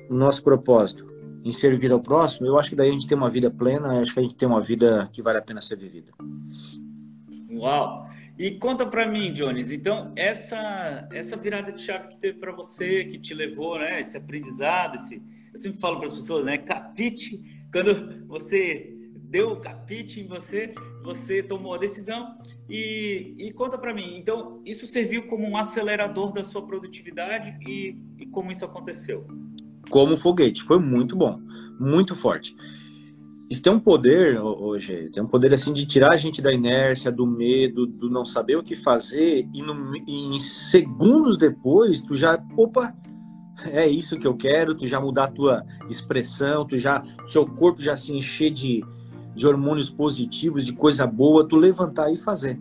o 0.09 0.15
nosso 0.15 0.43
propósito 0.43 1.07
em 1.45 1.53
servir 1.53 1.93
ao 1.93 2.01
próximo, 2.01 2.47
eu 2.47 2.59
acho 2.59 2.71
que 2.71 2.77
daí 2.77 2.89
a 2.89 2.93
gente 2.93 3.07
tem 3.07 3.17
uma 3.17 3.31
vida 3.31 3.51
plena, 3.51 4.01
acho 4.01 4.15
que 4.15 4.21
a 4.21 4.23
gente 4.23 4.37
tem 4.37 4.49
uma 4.49 4.61
vida 4.61 5.09
que 5.13 5.23
vale 5.23 5.39
a 5.39 5.43
pena 5.43 5.61
ser 5.61 5.77
vivida. 5.77 6.13
Uau! 7.51 8.07
E 8.39 8.51
conta 8.59 8.85
para 8.85 9.09
mim, 9.09 9.33
Jones, 9.33 9.71
então 9.71 10.13
essa 10.15 11.09
essa 11.11 11.37
virada 11.37 11.73
de 11.73 11.81
chave 11.81 12.09
que 12.09 12.19
teve 12.19 12.39
para 12.39 12.53
você, 12.53 13.05
que 13.05 13.19
te 13.19 13.33
levou, 13.33 13.79
né, 13.79 14.01
esse 14.01 14.17
aprendizado, 14.17 14.97
esse 14.97 15.23
eu 15.55 15.59
sempre 15.59 15.81
falo 15.81 15.99
para 15.99 16.09
as 16.09 16.15
pessoas, 16.15 16.45
né, 16.45 16.59
capite, 16.59 17.43
quando 17.73 18.27
você 18.27 18.96
deu 19.29 19.51
o 19.51 19.61
capite 19.61 20.21
em 20.21 20.27
você, 20.27 20.73
você 21.03 21.43
tomou 21.43 21.75
a 21.75 21.79
decisão 21.79 22.37
e, 22.69 23.35
e 23.39 23.53
conta 23.53 23.77
para 23.77 23.95
mim. 23.95 24.17
Então, 24.19 24.61
isso 24.65 24.87
serviu 24.87 25.27
como 25.27 25.47
um 25.47 25.57
acelerador 25.57 26.33
da 26.33 26.45
sua 26.45 26.67
produtividade 26.67 27.57
e, 27.67 27.97
e 28.19 28.27
como 28.27 28.53
isso 28.53 28.65
aconteceu? 28.65 29.27
Como 29.91 30.17
foguete, 30.17 30.63
foi 30.63 30.79
muito 30.79 31.17
bom, 31.17 31.41
muito 31.79 32.15
forte. 32.15 32.55
Isso 33.49 33.63
tem 33.63 33.73
um 33.73 33.79
poder 33.79 34.41
hoje, 34.41 35.09
tem 35.13 35.23
um 35.23 35.29
poder 35.29 35.55
assim 35.55 35.73
de 35.73 35.87
tirar 35.87 36.13
a 36.13 36.17
gente 36.17 36.43
da 36.43 36.53
inércia, 36.53 37.13
do 37.13 37.25
medo, 37.25 37.87
do 37.87 38.11
não 38.11 38.25
saber 38.25 38.57
o 38.57 38.63
que 38.63 38.75
fazer 38.75 39.49
e, 39.55 39.63
no, 39.63 39.97
e 40.05 40.35
em 40.35 40.39
segundos 40.41 41.39
depois 41.39 42.03
tu 42.03 42.13
já, 42.15 42.43
opa, 42.57 42.93
é 43.67 43.87
isso 43.87 44.19
que 44.19 44.27
eu 44.27 44.37
quero, 44.37 44.75
tu 44.75 44.85
já 44.85 45.01
mudar 45.01 45.25
a 45.25 45.31
tua 45.31 45.65
expressão, 45.89 46.67
tu 46.67 46.77
já, 46.77 47.05
seu 47.29 47.47
corpo 47.47 47.81
já 47.81 47.95
se 47.95 48.13
encher 48.13 48.51
de, 48.51 48.83
de 49.37 49.47
hormônios 49.47 49.91
positivos, 49.91 50.65
de 50.65 50.73
coisa 50.73 51.07
boa, 51.07 51.47
tu 51.47 51.57
levantar 51.57 52.11
e 52.11 52.17
fazer. 52.17 52.59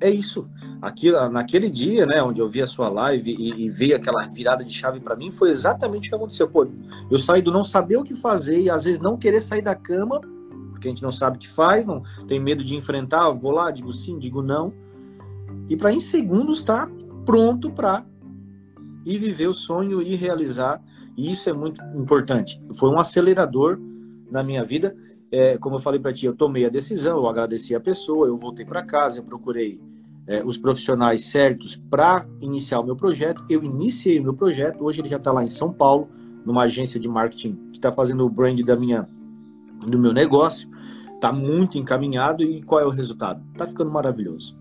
É 0.00 0.08
isso. 0.08 0.48
Aquilo, 0.80 1.28
naquele 1.28 1.68
dia, 1.68 2.06
né, 2.06 2.22
onde 2.22 2.40
eu 2.40 2.48
vi 2.48 2.62
a 2.62 2.66
sua 2.66 2.88
live 2.88 3.36
e, 3.38 3.64
e 3.64 3.68
veio 3.68 3.96
aquela 3.96 4.26
virada 4.26 4.64
de 4.64 4.72
chave 4.72 5.00
para 5.00 5.16
mim, 5.16 5.30
foi 5.30 5.50
exatamente 5.50 6.06
o 6.06 6.10
que 6.10 6.14
aconteceu. 6.14 6.48
Pô, 6.48 6.66
eu 7.10 7.18
saí 7.18 7.42
do 7.42 7.52
não 7.52 7.64
saber 7.64 7.98
o 7.98 8.04
que 8.04 8.14
fazer 8.14 8.60
e 8.60 8.70
às 8.70 8.84
vezes 8.84 9.02
não 9.02 9.18
querer 9.18 9.42
sair 9.42 9.60
da 9.60 9.74
cama, 9.74 10.20
porque 10.70 10.88
a 10.88 10.90
gente 10.90 11.02
não 11.02 11.12
sabe 11.12 11.36
o 11.36 11.40
que 11.40 11.48
faz, 11.48 11.86
não 11.86 12.02
tem 12.26 12.40
medo 12.40 12.64
de 12.64 12.74
enfrentar, 12.74 13.28
vou 13.30 13.50
lá, 13.50 13.70
digo 13.70 13.92
sim, 13.92 14.18
digo 14.18 14.40
não. 14.40 14.72
E 15.68 15.76
para 15.76 15.92
em 15.92 16.00
segundos 16.00 16.60
estar 16.60 16.86
tá 16.86 16.92
pronto 17.26 17.70
para 17.70 18.04
ir 19.04 19.18
viver 19.18 19.48
o 19.48 19.54
sonho 19.54 20.00
e 20.00 20.14
realizar. 20.14 20.82
E 21.16 21.30
isso 21.30 21.50
é 21.50 21.52
muito 21.52 21.82
importante. 21.94 22.60
Foi 22.76 22.88
um 22.88 22.98
acelerador 22.98 23.78
na 24.30 24.42
minha 24.42 24.64
vida 24.64 24.96
é, 25.32 25.56
como 25.58 25.76
eu 25.76 25.80
falei 25.80 26.00
para 26.00 26.12
ti, 26.12 26.26
eu 26.26 26.34
tomei 26.34 26.66
a 26.66 26.68
decisão, 26.68 27.18
eu 27.18 27.28
agradeci 27.28 27.74
a 27.74 27.80
pessoa, 27.80 28.26
eu 28.26 28.36
voltei 28.36 28.64
para 28.64 28.82
casa, 28.82 29.20
eu 29.20 29.22
procurei 29.22 29.80
é, 30.26 30.42
os 30.44 30.56
profissionais 30.56 31.24
certos 31.24 31.76
para 31.76 32.26
iniciar 32.40 32.80
o 32.80 32.84
meu 32.84 32.96
projeto. 32.96 33.44
Eu 33.48 33.62
iniciei 33.62 34.18
o 34.18 34.22
meu 34.22 34.34
projeto, 34.34 34.84
hoje 34.84 35.00
ele 35.00 35.08
já 35.08 35.16
está 35.16 35.32
lá 35.32 35.44
em 35.44 35.48
São 35.48 35.72
Paulo, 35.72 36.08
numa 36.44 36.62
agência 36.62 36.98
de 36.98 37.08
marketing 37.08 37.54
que 37.70 37.78
está 37.78 37.92
fazendo 37.92 38.24
o 38.24 38.30
brand 38.30 38.60
da 38.62 38.76
minha, 38.76 39.06
do 39.86 39.98
meu 39.98 40.12
negócio. 40.12 40.68
Está 41.14 41.32
muito 41.32 41.76
encaminhado 41.78 42.42
e 42.42 42.62
qual 42.62 42.80
é 42.80 42.86
o 42.86 42.90
resultado? 42.90 43.42
Está 43.52 43.66
ficando 43.66 43.90
maravilhoso. 43.90 44.56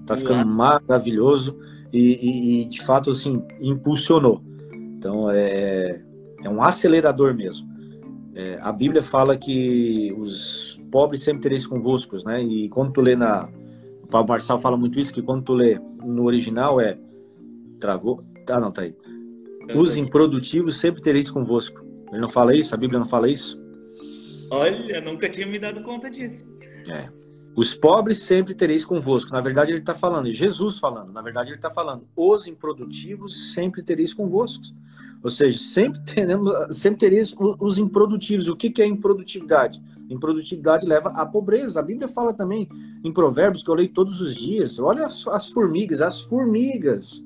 Está 0.00 0.16
ficando 0.16 0.46
maravilhoso 0.46 1.56
e, 1.92 2.00
e, 2.00 2.62
e, 2.62 2.64
de 2.64 2.82
fato 2.82 3.10
assim 3.10 3.42
impulsionou. 3.60 4.42
Então 4.72 5.30
é, 5.30 6.02
é 6.42 6.48
um 6.48 6.62
acelerador 6.62 7.34
mesmo. 7.34 7.67
É, 8.38 8.56
a 8.60 8.70
Bíblia 8.70 9.02
fala 9.02 9.36
que 9.36 10.14
os 10.16 10.80
pobres 10.92 11.24
sempre 11.24 11.42
tereis 11.42 11.66
convosco, 11.66 12.14
né? 12.24 12.40
E 12.40 12.68
quando 12.68 12.92
tu 12.92 13.00
lê 13.00 13.16
na. 13.16 13.48
O 14.04 14.06
Paulo 14.06 14.28
Marçal 14.28 14.60
fala 14.60 14.76
muito 14.76 14.98
isso, 15.00 15.12
que 15.12 15.20
quando 15.20 15.42
tu 15.42 15.54
lê 15.54 15.76
no 16.04 16.22
original 16.22 16.80
é. 16.80 16.96
Travou. 17.80 18.24
Ah, 18.48 18.60
não, 18.60 18.70
tá 18.70 18.82
aí. 18.82 18.94
Os 19.74 19.96
improdutivos 19.96 20.76
sempre 20.76 21.02
tereis 21.02 21.28
convosco. 21.28 21.84
Ele 22.12 22.20
não 22.20 22.28
fala 22.28 22.54
isso? 22.54 22.72
A 22.72 22.78
Bíblia 22.78 23.00
não 23.00 23.06
fala 23.06 23.28
isso? 23.28 23.60
Olha, 24.52 25.00
nunca 25.00 25.28
tinha 25.28 25.46
me 25.46 25.58
dado 25.58 25.82
conta 25.82 26.08
disso. 26.08 26.44
É. 26.88 27.08
Os 27.56 27.74
pobres 27.74 28.18
sempre 28.18 28.54
tereis 28.54 28.84
convosco. 28.84 29.32
Na 29.32 29.40
verdade, 29.40 29.72
ele 29.72 29.80
está 29.80 29.96
falando, 29.96 30.30
Jesus 30.30 30.78
falando, 30.78 31.12
na 31.12 31.20
verdade, 31.20 31.50
ele 31.50 31.56
está 31.56 31.70
falando, 31.70 32.06
os 32.16 32.46
improdutivos 32.46 33.52
sempre 33.52 33.82
tereis 33.82 34.14
convosco. 34.14 34.62
Ou 35.22 35.30
seja, 35.30 35.58
sempre 35.58 36.00
teremos, 36.04 36.52
sempre 36.76 37.00
tereis 37.00 37.34
os 37.38 37.78
improdutivos. 37.78 38.48
O 38.48 38.56
que, 38.56 38.70
que 38.70 38.82
é 38.82 38.86
improdutividade? 38.86 39.82
Improdutividade 40.08 40.86
leva 40.86 41.10
à 41.10 41.26
pobreza. 41.26 41.80
A 41.80 41.82
Bíblia 41.82 42.08
fala 42.08 42.32
também 42.32 42.68
em 43.04 43.12
Provérbios, 43.12 43.62
que 43.62 43.70
eu 43.70 43.74
leio 43.74 43.92
todos 43.92 44.20
os 44.20 44.34
dias. 44.34 44.78
Olha 44.78 45.04
as, 45.04 45.26
as 45.28 45.48
formigas, 45.48 46.00
as 46.00 46.20
formigas 46.20 47.22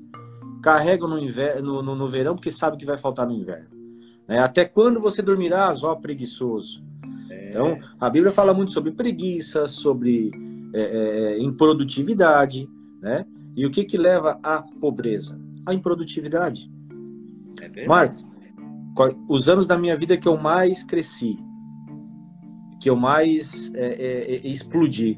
carregam 0.61 1.07
no, 1.07 1.19
inverno, 1.19 1.81
no, 1.81 1.95
no, 1.95 2.07
verão 2.07 2.35
porque 2.35 2.49
sabe 2.49 2.77
que 2.77 2.85
vai 2.85 2.97
faltar 2.97 3.27
no 3.27 3.33
inverno. 3.33 3.67
É, 4.27 4.39
até 4.39 4.63
quando 4.63 4.99
você 4.99 5.21
dormirás, 5.21 5.83
ó 5.83 5.95
preguiçoso? 5.95 6.81
É. 7.29 7.49
Então, 7.49 7.77
a 7.99 8.09
Bíblia 8.09 8.31
fala 8.31 8.53
muito 8.53 8.71
sobre 8.71 8.91
preguiça, 8.91 9.67
sobre 9.67 10.31
é, 10.73 10.81
é, 10.81 11.39
improdutividade, 11.41 12.69
né? 13.01 13.25
E 13.55 13.65
o 13.65 13.71
que 13.71 13.83
que 13.83 13.97
leva 13.97 14.39
à 14.41 14.63
pobreza? 14.81 15.39
A 15.65 15.73
improdutividade. 15.73 16.71
É 17.61 17.87
Marco, 17.87 18.23
os 19.27 19.49
anos 19.49 19.65
da 19.65 19.77
minha 19.77 19.95
vida 19.95 20.17
que 20.17 20.27
eu 20.27 20.37
mais 20.37 20.83
cresci, 20.83 21.37
que 22.79 22.89
eu 22.89 22.95
mais 22.95 23.73
é, 23.73 23.87
é, 23.87 24.35
é, 24.35 24.47
explodi, 24.47 25.15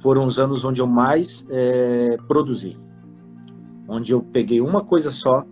foram 0.00 0.26
os 0.26 0.38
anos 0.38 0.64
onde 0.64 0.80
eu 0.80 0.86
mais 0.86 1.46
é, 1.48 2.16
produzi. 2.26 2.76
Onde 3.88 4.12
eu 4.12 4.20
peguei 4.20 4.60
uma 4.60 4.82
coisa 4.82 5.10
só, 5.10 5.44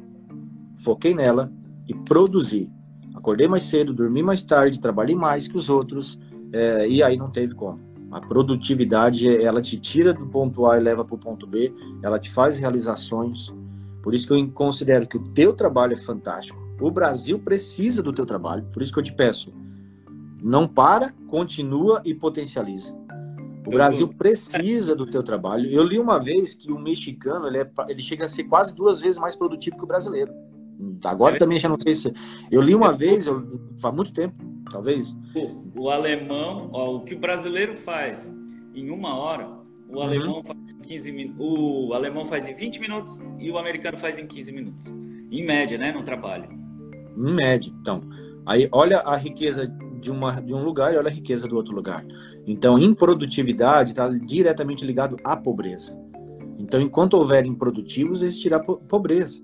foquei 0.77 1.15
nela 1.15 1.53
e 1.87 1.95
produzi. 1.95 2.69
Acordei 3.15 3.47
mais 3.47 3.65
cedo, 3.65 3.95
dormi 3.95 4.23
mais 4.23 4.43
tarde, 4.43 4.81
trabalhei 4.81 5.15
mais 5.15 5.47
que 5.47 5.57
os 5.57 5.71
outros, 5.71 6.19
é, 6.53 6.89
e 6.89 7.03
aí 7.03 7.17
não 7.17 7.31
teve 7.31 7.55
como. 7.55 7.79
A 8.11 8.21
produtividade, 8.21 9.29
ela 9.29 9.63
te 9.63 9.79
tira 9.79 10.13
do 10.13 10.27
ponto 10.27 10.67
A 10.67 10.77
e 10.79 10.81
leva 10.81 11.05
para 11.05 11.15
o 11.15 11.19
ponto 11.19 11.47
B, 11.47 11.73
ela 12.03 12.19
te 12.19 12.31
faz 12.31 12.59
realizações, 12.59 13.53
por 14.03 14.15
isso 14.15 14.27
que 14.27 14.33
eu 14.33 14.51
considero 14.53 15.07
que 15.07 15.17
o 15.17 15.25
teu 15.33 15.53
trabalho 15.53 15.95
é 15.95 15.97
fantástico. 15.97 16.59
O 16.81 16.91
Brasil 16.91 17.39
precisa 17.39 18.03
do 18.03 18.13
teu 18.13 18.25
trabalho. 18.25 18.65
Por 18.73 18.83
isso 18.83 18.93
que 18.93 18.99
eu 18.99 19.03
te 19.03 19.13
peço, 19.13 19.53
não 20.43 20.67
para, 20.67 21.13
continua 21.29 22.01
e 22.05 22.15
potencializa. 22.15 22.99
O 23.67 23.71
Brasil 23.71 24.09
precisa 24.09 24.97
do 24.97 25.07
teu 25.07 25.23
trabalho. 25.23 25.71
Eu 25.71 25.85
li 25.85 25.99
uma 25.99 26.19
vez 26.19 26.55
que 26.55 26.73
o 26.73 26.79
mexicano 26.79 27.47
ele, 27.47 27.59
é, 27.59 27.71
ele 27.89 28.01
chega 28.01 28.25
a 28.25 28.29
ser 28.29 28.45
quase 28.45 28.75
duas 28.75 29.01
vezes 29.01 29.19
mais 29.19 29.37
produtivo 29.37 29.77
que 29.77 29.85
o 29.85 29.87
brasileiro. 29.87 30.33
Agora 31.05 31.37
é 31.37 31.39
também 31.39 31.59
já 31.59 31.69
não 31.69 31.79
sei 31.79 31.95
se. 31.95 32.13
Eu 32.51 32.63
li 32.63 32.75
uma 32.75 32.93
vez, 32.93 33.27
eu, 33.27 33.61
faz 33.79 33.95
muito 33.95 34.13
tempo, 34.13 34.35
talvez. 34.71 35.17
O, 35.35 35.83
o 35.83 35.91
alemão, 35.91 36.71
ó, 36.73 36.97
o 36.97 37.01
que 37.01 37.15
o 37.15 37.19
brasileiro 37.19 37.77
faz 37.77 38.33
em 38.75 38.91
uma 38.91 39.15
hora, 39.15 39.47
o 39.89 39.97
uhum. 39.97 40.03
alemão 40.03 40.43
faz 40.43 40.59
15 40.90 41.12
minutos. 41.12 41.37
O 41.38 41.94
alemão 41.94 42.26
faz 42.26 42.44
em 42.48 42.53
20 42.53 42.81
minutos 42.81 43.20
e 43.38 43.48
o 43.48 43.57
americano 43.57 43.96
faz 43.98 44.18
em 44.18 44.26
15 44.26 44.50
minutos. 44.53 44.87
Em 45.31 45.46
média, 45.46 45.79
né? 45.79 45.92
No 45.92 46.03
trabalho. 46.03 46.48
Em 47.16 47.33
média. 47.33 47.72
Então, 47.81 48.00
aí 48.44 48.68
olha 48.72 48.98
a 48.98 49.16
riqueza 49.16 49.68
de, 50.00 50.11
uma, 50.11 50.40
de 50.40 50.53
um 50.53 50.64
lugar 50.64 50.92
e 50.92 50.96
olha 50.96 51.09
a 51.09 51.12
riqueza 51.12 51.46
do 51.46 51.55
outro 51.55 51.72
lugar. 51.72 52.05
Então, 52.44 52.76
improdutividade 52.76 53.90
está 53.90 54.09
diretamente 54.09 54.85
ligado 54.85 55.16
à 55.22 55.37
pobreza. 55.37 55.96
Então, 56.59 56.81
enquanto 56.81 57.14
houver 57.14 57.46
improdutivos, 57.46 58.22
existirá 58.22 58.59
pobreza. 58.59 59.40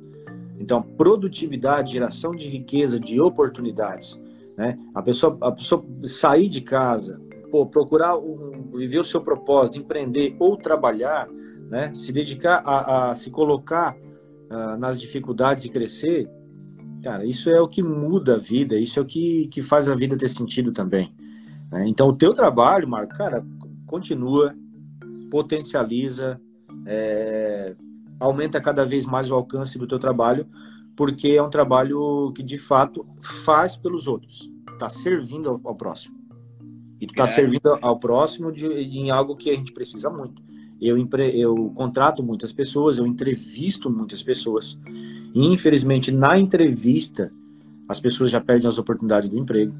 Então, 0.58 0.82
produtividade, 0.82 1.92
geração 1.92 2.32
de 2.32 2.48
riqueza, 2.48 2.98
de 2.98 3.20
oportunidades. 3.20 4.20
Né? 4.56 4.76
A, 4.92 5.00
pessoa, 5.00 5.38
a 5.40 5.52
pessoa 5.52 5.86
sair 6.02 6.48
de 6.48 6.60
casa, 6.60 7.20
pô, 7.52 7.66
procurar 7.66 8.16
um, 8.18 8.70
viver 8.74 8.98
o 8.98 9.04
seu 9.04 9.20
propósito, 9.20 9.78
empreender 9.78 10.34
ou 10.40 10.56
trabalhar, 10.56 11.28
né? 11.68 11.92
se 11.94 12.12
dedicar 12.12 12.62
a, 12.64 13.10
a 13.10 13.14
se 13.14 13.30
colocar 13.30 13.96
uh, 13.96 14.76
nas 14.78 15.00
dificuldades 15.00 15.64
e 15.64 15.68
crescer, 15.68 16.28
cara, 17.02 17.24
isso 17.24 17.50
é 17.50 17.60
o 17.60 17.68
que 17.68 17.82
muda 17.82 18.34
a 18.34 18.38
vida, 18.38 18.76
isso 18.76 18.98
é 18.98 19.02
o 19.02 19.06
que, 19.06 19.48
que 19.48 19.62
faz 19.62 19.88
a 19.88 19.94
vida 19.94 20.16
ter 20.16 20.28
sentido 20.28 20.72
também. 20.72 21.14
Né? 21.70 21.88
Então, 21.88 22.08
o 22.08 22.16
teu 22.16 22.32
trabalho, 22.32 22.88
Marco, 22.88 23.14
cara, 23.14 23.44
continua, 23.86 24.54
potencializa, 25.30 26.40
é, 26.86 27.74
aumenta 28.18 28.60
cada 28.60 28.84
vez 28.84 29.04
mais 29.06 29.30
o 29.30 29.34
alcance 29.34 29.78
do 29.78 29.86
teu 29.86 29.98
trabalho, 29.98 30.46
porque 30.96 31.28
é 31.28 31.42
um 31.42 31.50
trabalho 31.50 32.32
que 32.34 32.42
de 32.42 32.58
fato 32.58 33.04
faz 33.44 33.76
pelos 33.76 34.06
outros, 34.06 34.50
está 34.72 34.88
servindo 34.88 35.50
ao, 35.50 35.60
ao, 35.64 35.74
próximo. 35.74 36.16
E 37.00 37.06
tu 37.06 37.10
está 37.10 37.24
é. 37.24 37.28
servindo 37.28 37.78
ao 37.82 37.98
próximo 37.98 38.50
de, 38.50 38.66
em 38.66 39.10
algo 39.10 39.36
que 39.36 39.50
a 39.50 39.54
gente 39.54 39.72
precisa 39.72 40.08
muito. 40.08 40.42
Eu, 40.80 40.96
eu 41.32 41.72
contrato 41.74 42.22
muitas 42.22 42.52
pessoas, 42.52 42.98
eu 42.98 43.06
entrevisto 43.06 43.90
muitas 43.90 44.22
pessoas. 44.22 44.78
E, 45.34 45.46
infelizmente, 45.46 46.10
na 46.10 46.38
entrevista, 46.38 47.32
as 47.88 48.00
pessoas 48.00 48.30
já 48.30 48.40
perdem 48.40 48.68
as 48.68 48.78
oportunidades 48.78 49.28
do 49.28 49.38
emprego. 49.38 49.72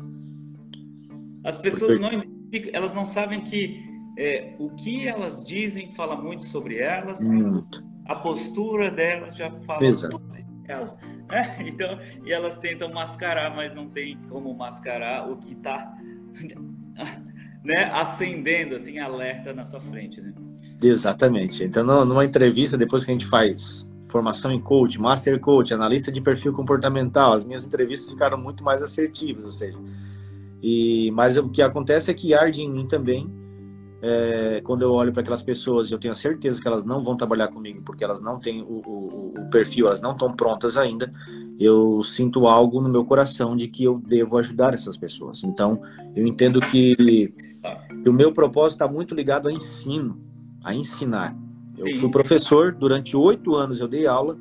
As 1.44 1.58
pessoas 1.58 1.98
Porque... 1.98 2.16
não 2.16 2.36
elas 2.72 2.94
não 2.94 3.06
sabem 3.06 3.42
que 3.42 3.84
é, 4.16 4.54
o 4.58 4.70
que 4.70 5.06
elas 5.06 5.44
dizem 5.44 5.92
fala 5.94 6.16
muito 6.16 6.46
sobre 6.46 6.78
elas. 6.78 7.20
Muito. 7.20 7.84
A 8.06 8.14
postura 8.14 8.90
delas 8.90 9.36
já 9.36 9.50
fala 9.60 9.84
Exato. 9.84 10.22
elas. 10.66 10.96
Né? 10.96 11.06
Então, 11.66 11.98
e 12.24 12.32
elas 12.32 12.56
tentam 12.58 12.92
mascarar, 12.92 13.54
mas 13.54 13.74
não 13.74 13.88
tem 13.90 14.16
como 14.28 14.54
mascarar 14.54 15.28
o 15.28 15.36
que 15.36 15.52
está 15.52 15.92
né, 17.64 17.90
acendendo, 17.92 18.76
assim, 18.76 18.98
alerta 18.98 19.52
na 19.52 19.66
sua 19.66 19.80
frente, 19.80 20.20
né? 20.20 20.32
Exatamente. 20.82 21.64
Então, 21.64 22.04
numa 22.04 22.24
entrevista, 22.24 22.76
depois 22.76 23.04
que 23.04 23.10
a 23.10 23.14
gente 23.14 23.26
faz 23.26 23.88
formação 24.10 24.52
em 24.52 24.60
coach, 24.60 25.00
master 25.00 25.40
coach, 25.40 25.74
analista 25.74 26.12
de 26.12 26.20
perfil 26.20 26.52
comportamental, 26.52 27.32
as 27.32 27.44
minhas 27.44 27.64
entrevistas 27.64 28.10
ficaram 28.10 28.38
muito 28.38 28.62
mais 28.62 28.82
assertivas, 28.82 29.44
ou 29.44 29.50
seja, 29.50 29.78
e 30.62 31.10
mas 31.12 31.36
o 31.36 31.48
que 31.48 31.60
acontece 31.60 32.10
é 32.10 32.14
que 32.14 32.32
arde 32.32 32.62
em 32.62 32.70
mim 32.70 32.86
também 32.86 33.30
é, 34.02 34.60
quando 34.62 34.82
eu 34.82 34.92
olho 34.92 35.12
para 35.12 35.22
aquelas 35.22 35.42
pessoas, 35.42 35.90
eu 35.90 35.98
tenho 35.98 36.14
certeza 36.14 36.60
que 36.60 36.68
elas 36.68 36.84
não 36.84 37.02
vão 37.02 37.16
trabalhar 37.16 37.48
comigo 37.48 37.82
porque 37.84 38.04
elas 38.04 38.20
não 38.20 38.38
têm 38.38 38.62
o, 38.62 38.82
o, 38.86 39.34
o, 39.36 39.50
perfil, 39.50 39.86
elas 39.86 40.00
não 40.00 40.12
estão 40.12 40.32
prontas 40.32 40.76
ainda. 40.76 41.12
Eu 41.58 42.02
sinto 42.02 42.46
algo 42.46 42.80
no 42.80 42.88
meu 42.88 43.04
coração 43.04 43.56
de 43.56 43.66
que 43.68 43.84
eu 43.84 43.98
devo 43.98 44.36
ajudar 44.38 44.74
essas 44.74 44.96
pessoas. 44.96 45.42
Então, 45.42 45.80
eu 46.14 46.26
entendo 46.26 46.60
que, 46.60 46.94
que 48.02 48.08
o 48.08 48.12
meu 48.12 48.32
propósito 48.32 48.82
está 48.82 48.88
muito 48.92 49.14
ligado 49.14 49.48
a 49.48 49.52
ensino, 49.52 50.20
a 50.66 50.74
ensinar. 50.74 51.34
Eu 51.78 51.94
fui 51.98 52.10
professor 52.10 52.74
durante 52.74 53.16
oito 53.16 53.54
anos, 53.54 53.80
eu 53.80 53.88
dei 53.88 54.06
aula, 54.06 54.36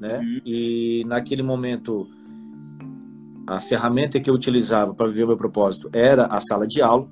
né? 0.00 0.18
Uhum. 0.18 0.40
E 0.44 1.04
naquele 1.06 1.42
momento 1.42 2.06
a 3.46 3.60
ferramenta 3.60 4.20
que 4.20 4.28
eu 4.28 4.34
utilizava 4.34 4.94
para 4.94 5.06
viver 5.06 5.24
o 5.24 5.28
meu 5.28 5.36
propósito 5.36 5.90
era 5.92 6.24
a 6.26 6.40
sala 6.40 6.66
de 6.66 6.80
aula 6.80 7.08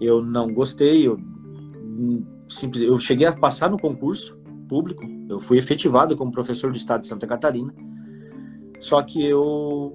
eu 0.00 0.22
não 0.22 0.52
gostei, 0.52 1.06
eu, 1.06 1.18
simples, 2.48 2.82
eu 2.82 2.98
cheguei 2.98 3.26
a 3.26 3.32
passar 3.32 3.70
no 3.70 3.78
concurso 3.78 4.36
público, 4.68 5.02
eu 5.28 5.38
fui 5.38 5.58
efetivado 5.58 6.16
como 6.16 6.30
professor 6.30 6.70
do 6.70 6.76
estado 6.76 7.00
de 7.00 7.06
Santa 7.06 7.26
Catarina, 7.26 7.74
só 8.78 9.02
que 9.02 9.24
eu 9.24 9.94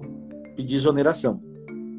pedi 0.56 0.74
exoneração. 0.74 1.40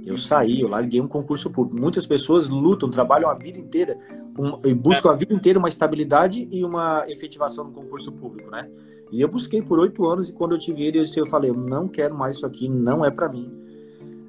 Eu 0.05 0.17
saí, 0.17 0.61
eu 0.61 0.67
larguei 0.67 0.99
um 0.99 1.07
concurso 1.07 1.49
público. 1.49 1.81
Muitas 1.81 2.05
pessoas 2.05 2.49
lutam, 2.49 2.89
trabalham 2.89 3.29
a 3.29 3.33
vida 3.33 3.57
inteira 3.57 3.97
um, 4.37 4.75
buscam 4.75 5.11
a 5.11 5.15
vida 5.15 5.33
inteira 5.33 5.57
uma 5.57 5.69
estabilidade 5.69 6.47
e 6.51 6.63
uma 6.63 7.05
efetivação 7.07 7.65
no 7.65 7.71
concurso 7.71 8.11
público, 8.11 8.51
né? 8.51 8.69
E 9.11 9.21
eu 9.21 9.27
busquei 9.27 9.61
por 9.61 9.79
oito 9.79 10.05
anos 10.05 10.29
e 10.29 10.33
quando 10.33 10.53
eu 10.53 10.59
tive 10.59 10.83
ele, 10.83 10.99
eu 11.15 11.27
falei, 11.27 11.51
eu 11.51 11.55
não 11.55 11.87
quero 11.87 12.15
mais 12.15 12.37
isso 12.37 12.45
aqui, 12.45 12.67
não 12.67 13.05
é 13.05 13.11
para 13.11 13.29
mim 13.29 13.63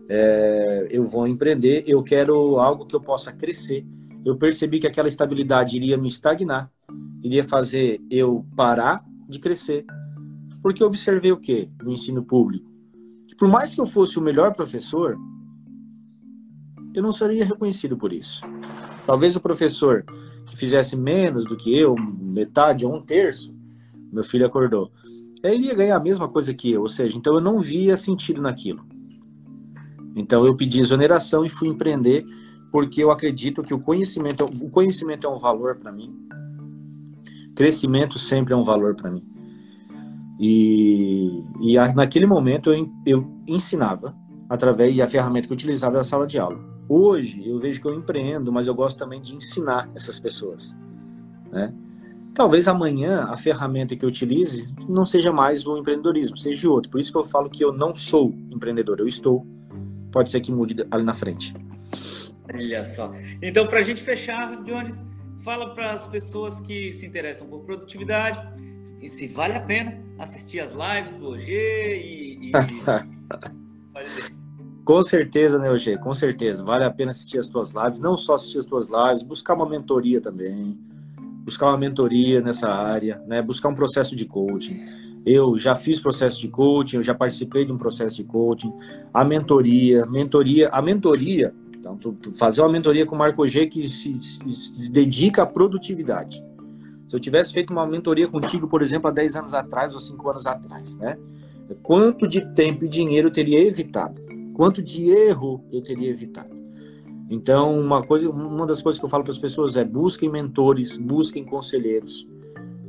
é, 0.08 0.86
eu 0.90 1.04
vou 1.04 1.26
empreender, 1.26 1.84
eu 1.86 2.02
quero 2.02 2.58
algo 2.58 2.86
que 2.86 2.94
eu 2.94 3.00
possa 3.00 3.32
crescer. 3.32 3.86
Eu 4.24 4.36
percebi 4.36 4.78
que 4.78 4.86
aquela 4.86 5.08
estabilidade 5.08 5.76
iria 5.76 5.96
me 5.96 6.08
estagnar, 6.08 6.70
iria 7.22 7.44
fazer 7.44 8.00
eu 8.10 8.44
parar 8.56 9.04
de 9.28 9.38
crescer. 9.38 9.84
Porque 10.62 10.82
eu 10.82 10.86
observei 10.86 11.32
o 11.32 11.36
que 11.36 11.68
no 11.82 11.92
ensino 11.92 12.22
público? 12.22 12.70
Que 13.28 13.34
por 13.34 13.48
mais 13.48 13.74
que 13.74 13.80
eu 13.80 13.86
fosse 13.86 14.18
o 14.18 14.22
melhor 14.22 14.54
professor, 14.54 15.16
eu 16.94 17.02
não 17.02 17.12
seria 17.12 17.44
reconhecido 17.44 17.96
por 17.96 18.12
isso. 18.12 18.40
Talvez 19.06 19.36
o 19.36 19.40
professor 19.40 20.04
que 20.46 20.56
fizesse 20.56 20.96
menos 20.96 21.44
do 21.44 21.56
que 21.56 21.76
eu, 21.76 21.94
metade 21.96 22.86
ou 22.86 22.94
um 22.94 23.02
terço, 23.02 23.54
meu 24.12 24.22
filho 24.22 24.46
acordou, 24.46 24.90
ele 25.42 25.56
iria 25.56 25.74
ganhar 25.74 25.96
a 25.96 26.00
mesma 26.00 26.28
coisa 26.28 26.54
que 26.54 26.72
eu, 26.72 26.82
ou 26.82 26.88
seja, 26.88 27.16
então 27.16 27.34
eu 27.34 27.40
não 27.40 27.58
via 27.58 27.96
sentido 27.96 28.40
naquilo. 28.40 28.84
Então 30.16 30.46
eu 30.46 30.56
pedi 30.56 30.80
exoneração 30.80 31.44
e 31.44 31.50
fui 31.50 31.68
empreender 31.68 32.24
porque 32.70 33.02
eu 33.02 33.10
acredito 33.10 33.62
que 33.62 33.74
o 33.74 33.80
conhecimento, 33.80 34.44
o 34.44 34.70
conhecimento 34.70 35.26
é 35.26 35.30
um 35.30 35.38
valor 35.38 35.76
para 35.76 35.92
mim. 35.92 36.14
Crescimento 37.54 38.18
sempre 38.18 38.52
é 38.52 38.56
um 38.56 38.64
valor 38.64 38.94
para 38.94 39.10
mim. 39.10 39.24
E, 40.40 41.42
e 41.60 41.76
naquele 41.94 42.26
momento 42.26 42.72
eu, 42.72 42.90
eu 43.06 43.42
ensinava 43.46 44.16
através 44.48 44.96
da 44.96 45.06
ferramenta 45.06 45.46
que 45.46 45.52
eu 45.52 45.56
utilizava 45.56 45.96
na 45.96 46.02
sala 46.02 46.26
de 46.26 46.38
aula. 46.38 46.73
Hoje 46.88 47.48
eu 47.48 47.58
vejo 47.58 47.80
que 47.80 47.86
eu 47.86 47.94
empreendo, 47.94 48.52
mas 48.52 48.66
eu 48.66 48.74
gosto 48.74 48.98
também 48.98 49.20
de 49.20 49.34
ensinar 49.34 49.88
essas 49.94 50.18
pessoas, 50.20 50.76
né? 51.50 51.72
Talvez 52.34 52.66
amanhã 52.66 53.24
a 53.24 53.36
ferramenta 53.36 53.94
que 53.94 54.04
eu 54.04 54.08
utilize 54.08 54.66
não 54.88 55.06
seja 55.06 55.32
mais 55.32 55.64
o 55.66 55.78
empreendedorismo, 55.78 56.36
seja 56.36 56.68
outro. 56.68 56.90
Por 56.90 56.98
isso 56.98 57.12
que 57.12 57.16
eu 57.16 57.24
falo 57.24 57.48
que 57.48 57.64
eu 57.64 57.72
não 57.72 57.94
sou 57.94 58.34
empreendedor, 58.50 58.98
eu 58.98 59.06
estou 59.06 59.46
pode 60.14 60.30
ser 60.30 60.40
que 60.40 60.52
mude 60.52 60.76
ali 60.92 61.02
na 61.02 61.12
frente. 61.12 61.52
Olha 62.52 62.84
só. 62.84 63.12
Então, 63.42 63.66
para 63.66 63.80
a 63.80 63.82
gente 63.82 64.00
fechar, 64.00 64.62
Jones, 64.62 65.04
fala 65.42 65.74
para 65.74 65.92
as 65.92 66.06
pessoas 66.06 66.60
que 66.60 66.92
se 66.92 67.04
interessam 67.04 67.48
por 67.48 67.64
produtividade 67.64 68.40
e 69.02 69.08
se 69.08 69.26
vale 69.26 69.54
a 69.54 69.60
pena 69.60 70.00
assistir 70.18 70.60
as 70.60 70.72
lives 70.72 71.16
do 71.16 71.30
OG 71.30 71.50
e. 71.50 72.50
e... 72.50 72.52
Com 74.84 75.02
certeza, 75.02 75.58
né, 75.58 75.70
OG? 75.70 75.98
Com 75.98 76.12
certeza. 76.12 76.62
Vale 76.62 76.84
a 76.84 76.90
pena 76.90 77.10
assistir 77.10 77.38
as 77.38 77.48
tuas 77.48 77.72
lives. 77.72 77.98
Não 77.98 78.16
só 78.16 78.34
assistir 78.34 78.58
as 78.58 78.66
tuas 78.66 78.88
lives, 78.88 79.22
buscar 79.22 79.54
uma 79.54 79.68
mentoria 79.68 80.20
também. 80.20 80.78
Buscar 81.44 81.68
uma 81.68 81.78
mentoria 81.78 82.40
nessa 82.40 82.68
área, 82.68 83.22
né? 83.26 83.42
Buscar 83.42 83.68
um 83.68 83.74
processo 83.74 84.14
de 84.14 84.24
coaching 84.24 85.04
eu 85.26 85.58
já 85.58 85.74
fiz 85.74 85.98
processo 85.98 86.38
de 86.38 86.48
coaching, 86.48 86.96
eu 86.96 87.02
já 87.02 87.14
participei 87.14 87.64
de 87.64 87.72
um 87.72 87.78
processo 87.78 88.16
de 88.16 88.24
coaching, 88.24 88.70
a 89.12 89.24
mentoria, 89.24 90.04
mentoria, 90.04 90.68
a 90.68 90.82
mentoria, 90.82 91.54
então, 91.84 91.98
tu, 91.98 92.12
tu 92.12 92.32
fazer 92.32 92.62
uma 92.62 92.70
mentoria 92.70 93.04
com 93.04 93.14
o 93.14 93.18
Marco 93.18 93.46
G 93.46 93.66
que 93.66 93.86
se, 93.86 94.18
se, 94.22 94.48
se, 94.48 94.90
dedica 94.90 95.42
à 95.42 95.46
produtividade. 95.46 96.42
Se 97.06 97.14
eu 97.14 97.20
tivesse 97.20 97.52
feito 97.52 97.74
uma 97.74 97.86
mentoria 97.86 98.26
contigo, 98.26 98.66
por 98.66 98.80
exemplo, 98.80 99.08
há 99.08 99.10
10 99.10 99.36
anos 99.36 99.52
atrás 99.52 99.92
ou 99.92 100.00
5 100.00 100.30
anos 100.30 100.46
atrás, 100.46 100.96
né? 100.96 101.18
Quanto 101.82 102.26
de 102.26 102.40
tempo 102.54 102.86
e 102.86 102.88
dinheiro 102.88 103.28
eu 103.28 103.32
teria 103.32 103.60
evitado? 103.60 104.18
Quanto 104.54 104.82
de 104.82 105.10
erro 105.10 105.64
eu 105.72 105.82
teria 105.82 106.08
evitado? 106.08 106.54
Então, 107.28 107.78
uma 107.78 108.02
coisa, 108.02 108.30
uma 108.30 108.66
das 108.66 108.80
coisas 108.80 108.98
que 108.98 109.04
eu 109.04 109.08
falo 109.08 109.24
para 109.24 109.32
as 109.32 109.38
pessoas 109.38 109.76
é 109.76 109.84
busquem 109.84 110.30
mentores, 110.30 110.96
busquem 110.96 111.44
conselheiros, 111.44 112.26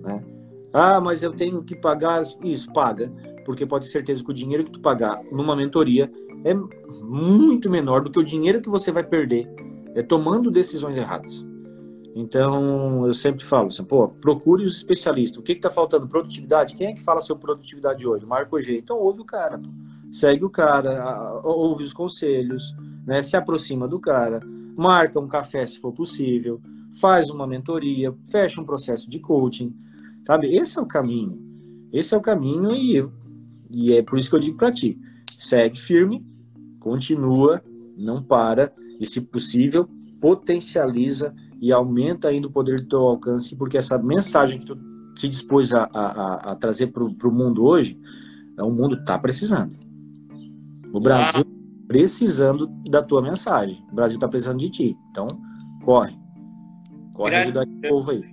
né? 0.01 0.23
Ah, 0.71 0.99
mas 0.99 1.23
eu 1.23 1.31
tenho 1.31 1.63
que 1.63 1.75
pagar 1.75 2.21
isso, 2.43 2.71
paga, 2.73 3.11
porque 3.45 3.65
pode 3.65 3.85
ter 3.85 3.91
certeza 3.91 4.23
que 4.23 4.29
o 4.29 4.33
dinheiro 4.33 4.65
que 4.65 4.71
tu 4.71 4.79
pagar 4.79 5.23
numa 5.31 5.55
mentoria 5.55 6.11
é 6.43 6.53
muito 7.01 7.69
menor 7.69 8.03
do 8.03 8.11
que 8.11 8.19
o 8.19 8.23
dinheiro 8.23 8.61
que 8.61 8.69
você 8.69 8.91
vai 8.91 9.03
perder 9.03 9.49
é, 9.95 10.03
tomando 10.03 10.51
decisões 10.51 10.97
erradas. 10.97 11.45
Então, 12.13 13.07
eu 13.07 13.13
sempre 13.13 13.43
falo 13.43 13.67
assim, 13.67 13.83
pô, 13.83 14.07
procure 14.07 14.63
os 14.63 14.77
especialistas. 14.77 15.37
O 15.37 15.41
que 15.41 15.53
está 15.53 15.69
faltando? 15.69 16.07
Produtividade? 16.07 16.75
Quem 16.75 16.87
é 16.87 16.93
que 16.93 17.03
fala 17.03 17.19
sobre 17.19 17.41
produtividade 17.41 18.05
hoje? 18.05 18.25
Marco 18.25 18.59
G. 18.61 18.77
Então, 18.77 18.97
ouve 18.97 19.21
o 19.21 19.25
cara. 19.25 19.61
Segue 20.15 20.45
o 20.45 20.49
cara, 20.49 21.41
ouve 21.43 21.83
os 21.83 21.91
conselhos, 21.91 22.73
né? 23.05 23.21
se 23.21 23.35
aproxima 23.35 23.85
do 23.85 23.99
cara, 23.99 24.39
marca 24.77 25.19
um 25.19 25.27
café 25.27 25.67
se 25.67 25.77
for 25.77 25.91
possível, 25.91 26.61
faz 27.01 27.29
uma 27.29 27.45
mentoria, 27.45 28.15
fecha 28.31 28.61
um 28.61 28.63
processo 28.63 29.09
de 29.09 29.19
coaching, 29.19 29.75
sabe? 30.25 30.55
Esse 30.55 30.79
é 30.79 30.81
o 30.81 30.85
caminho. 30.85 31.37
Esse 31.91 32.13
é 32.13 32.17
o 32.17 32.21
caminho 32.21 32.71
e, 32.71 33.05
e 33.69 33.91
é 33.91 34.01
por 34.01 34.17
isso 34.17 34.29
que 34.29 34.37
eu 34.37 34.39
digo 34.39 34.55
para 34.55 34.71
ti, 34.71 34.97
segue 35.37 35.77
firme, 35.77 36.25
continua, 36.79 37.61
não 37.97 38.21
para 38.21 38.71
e, 38.97 39.05
se 39.05 39.19
possível, 39.19 39.85
potencializa 40.21 41.35
e 41.59 41.73
aumenta 41.73 42.29
ainda 42.29 42.47
o 42.47 42.51
poder 42.51 42.79
do 42.79 42.87
teu 42.87 43.01
alcance, 43.01 43.53
porque 43.53 43.77
essa 43.77 43.97
mensagem 43.97 44.59
que 44.59 44.65
tu 44.65 44.79
se 45.17 45.27
dispôs 45.27 45.73
a, 45.73 45.89
a, 45.93 46.51
a 46.51 46.55
trazer 46.55 46.87
para 46.87 47.03
o 47.03 47.31
mundo 47.33 47.65
hoje, 47.65 47.99
é 48.57 48.63
o 48.63 48.71
mundo 48.71 48.95
está 48.95 49.19
precisando. 49.19 49.84
O 50.95 50.99
Brasil 51.01 51.43
ah. 51.45 51.85
precisando 51.89 52.67
da 52.89 53.03
tua 53.03 53.21
mensagem. 53.21 53.85
O 53.91 53.95
Brasil 53.95 54.15
está 54.15 54.29
precisando 54.29 54.59
de 54.59 54.69
ti. 54.69 54.97
Então, 55.11 55.27
corre. 55.83 56.17
Corre 57.13 57.31
Gratidão. 57.31 57.63
ajudar 57.63 57.77
o 57.77 57.89
povo 57.89 58.11
aí. 58.11 58.23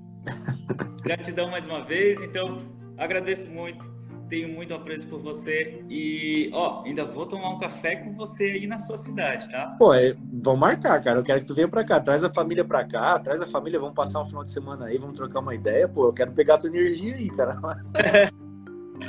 Gratidão 1.03 1.51
mais 1.51 1.66
uma 1.66 1.83
vez. 1.85 2.22
Então, 2.22 2.61
agradeço 2.96 3.51
muito 3.51 3.90
tenho 4.29 4.48
muito 4.48 4.72
apreço 4.72 5.07
por 5.09 5.20
você 5.20 5.85
e, 5.90 6.48
ó, 6.55 6.85
ainda 6.87 7.05
vou 7.05 7.27
tomar 7.27 7.51
um 7.51 7.59
café 7.59 7.96
com 7.96 8.14
você 8.14 8.44
aí 8.44 8.66
na 8.66 8.79
sua 8.79 8.96
cidade, 8.96 9.51
tá? 9.51 9.77
Pô, 9.79 9.92
é, 9.92 10.16
vamos 10.33 10.59
marcar, 10.59 11.03
cara. 11.03 11.18
Eu 11.18 11.22
quero 11.22 11.40
que 11.40 11.46
tu 11.46 11.55
venha 11.55 11.68
pra 11.68 11.85
cá. 11.85 12.01
Traz 12.01 12.25
a 12.25 12.33
família 12.33 12.64
pra 12.64 12.83
cá, 12.83 13.18
traz 13.18 13.42
a 13.42 13.46
família, 13.46 13.79
vamos 13.79 13.94
passar 13.94 14.22
um 14.22 14.27
final 14.27 14.42
de 14.42 14.48
semana 14.48 14.87
aí, 14.87 14.96
vamos 14.96 15.16
trocar 15.16 15.40
uma 15.40 15.55
ideia. 15.55 15.87
Pô, 15.87 16.07
eu 16.07 16.14
quero 16.14 16.33
pegar 16.33 16.55
a 16.55 16.59
tua 16.59 16.70
energia 16.70 17.14
aí, 17.14 17.29
cara. 17.29 17.61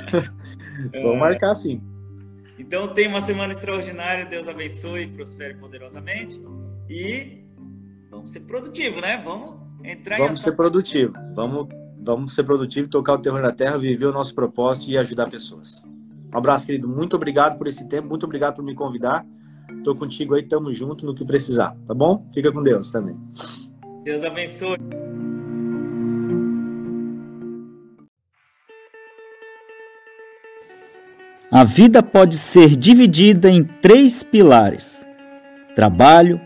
vamos 0.92 1.18
marcar 1.18 1.54
sim. 1.54 1.80
Então, 2.58 2.94
tenha 2.94 3.08
uma 3.08 3.20
semana 3.20 3.52
extraordinária. 3.52 4.26
Deus 4.26 4.46
abençoe 4.46 5.02
e 5.02 5.08
prospere 5.08 5.54
poderosamente. 5.54 6.40
E 6.88 7.44
vamos 8.10 8.30
ser 8.30 8.40
produtivos, 8.40 9.00
né? 9.00 9.20
Vamos 9.24 9.54
entrar 9.82 10.18
Vamos 10.18 10.42
ser 10.42 10.52
produtivos. 10.52 11.16
Vamos 11.34 11.68
Vamos 12.04 12.34
ser 12.34 12.44
produtivos, 12.44 12.90
tocar 12.90 13.14
o 13.14 13.18
terror 13.18 13.40
na 13.40 13.50
terra, 13.50 13.78
viver 13.78 14.04
o 14.04 14.12
nosso 14.12 14.34
propósito 14.34 14.90
e 14.90 14.98
ajudar 14.98 15.30
pessoas. 15.30 15.82
Um 16.32 16.36
abraço, 16.36 16.66
querido. 16.66 16.86
Muito 16.86 17.16
obrigado 17.16 17.56
por 17.56 17.66
esse 17.66 17.88
tempo, 17.88 18.08
muito 18.08 18.26
obrigado 18.26 18.56
por 18.56 18.62
me 18.62 18.74
convidar. 18.74 19.24
Tô 19.82 19.94
contigo 19.94 20.34
aí, 20.34 20.42
tamo 20.42 20.70
junto 20.70 21.06
no 21.06 21.14
que 21.14 21.24
precisar, 21.24 21.74
tá 21.86 21.94
bom? 21.94 22.28
Fica 22.34 22.52
com 22.52 22.62
Deus 22.62 22.90
também. 22.90 23.16
Deus 24.04 24.22
abençoe. 24.22 24.76
A 31.54 31.62
vida 31.62 32.02
pode 32.02 32.36
ser 32.36 32.70
dividida 32.74 33.48
em 33.48 33.62
três 33.62 34.24
pilares: 34.24 35.06
trabalho, 35.76 36.40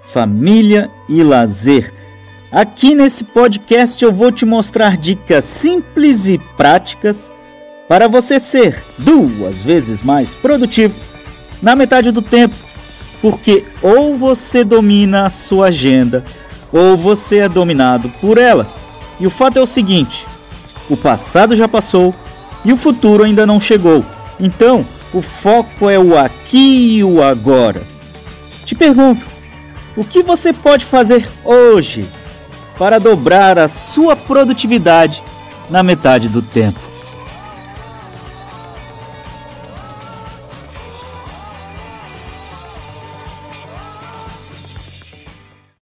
família 0.00 0.90
e 1.06 1.22
lazer 1.22 1.92
Aqui 2.50 2.94
nesse 2.94 3.24
podcast 3.24 4.02
eu 4.02 4.10
vou 4.10 4.32
te 4.32 4.46
mostrar 4.46 4.96
dicas 4.96 5.44
simples 5.44 6.28
e 6.28 6.38
práticas 6.56 7.30
para 7.86 8.08
você 8.08 8.40
ser 8.40 8.82
duas 8.96 9.62
vezes 9.62 10.02
mais 10.02 10.34
produtivo 10.34 10.98
na 11.60 11.76
metade 11.76 12.10
do 12.10 12.22
tempo, 12.22 12.54
porque 13.20 13.66
ou 13.82 14.16
você 14.16 14.64
domina 14.64 15.26
a 15.26 15.30
sua 15.30 15.66
agenda 15.66 16.24
ou 16.72 16.96
você 16.96 17.40
é 17.40 17.50
dominado 17.50 18.08
por 18.18 18.38
ela. 18.38 18.66
E 19.20 19.26
o 19.26 19.30
fato 19.30 19.58
é 19.58 19.62
o 19.62 19.66
seguinte: 19.66 20.26
o 20.88 20.96
passado 20.96 21.54
já 21.54 21.68
passou 21.68 22.14
e 22.64 22.72
o 22.72 22.78
futuro 22.78 23.24
ainda 23.24 23.44
não 23.44 23.60
chegou. 23.60 24.02
Então, 24.38 24.84
o 25.12 25.22
foco 25.22 25.88
é 25.88 25.98
o 25.98 26.16
aqui 26.18 26.96
e 26.96 27.04
o 27.04 27.22
agora. 27.22 27.82
Te 28.64 28.74
pergunto, 28.74 29.26
o 29.96 30.04
que 30.04 30.22
você 30.22 30.52
pode 30.52 30.84
fazer 30.84 31.28
hoje 31.44 32.08
para 32.78 32.98
dobrar 32.98 33.58
a 33.58 33.68
sua 33.68 34.16
produtividade 34.16 35.22
na 35.70 35.82
metade 35.82 36.28
do 36.28 36.42
tempo. 36.42 36.93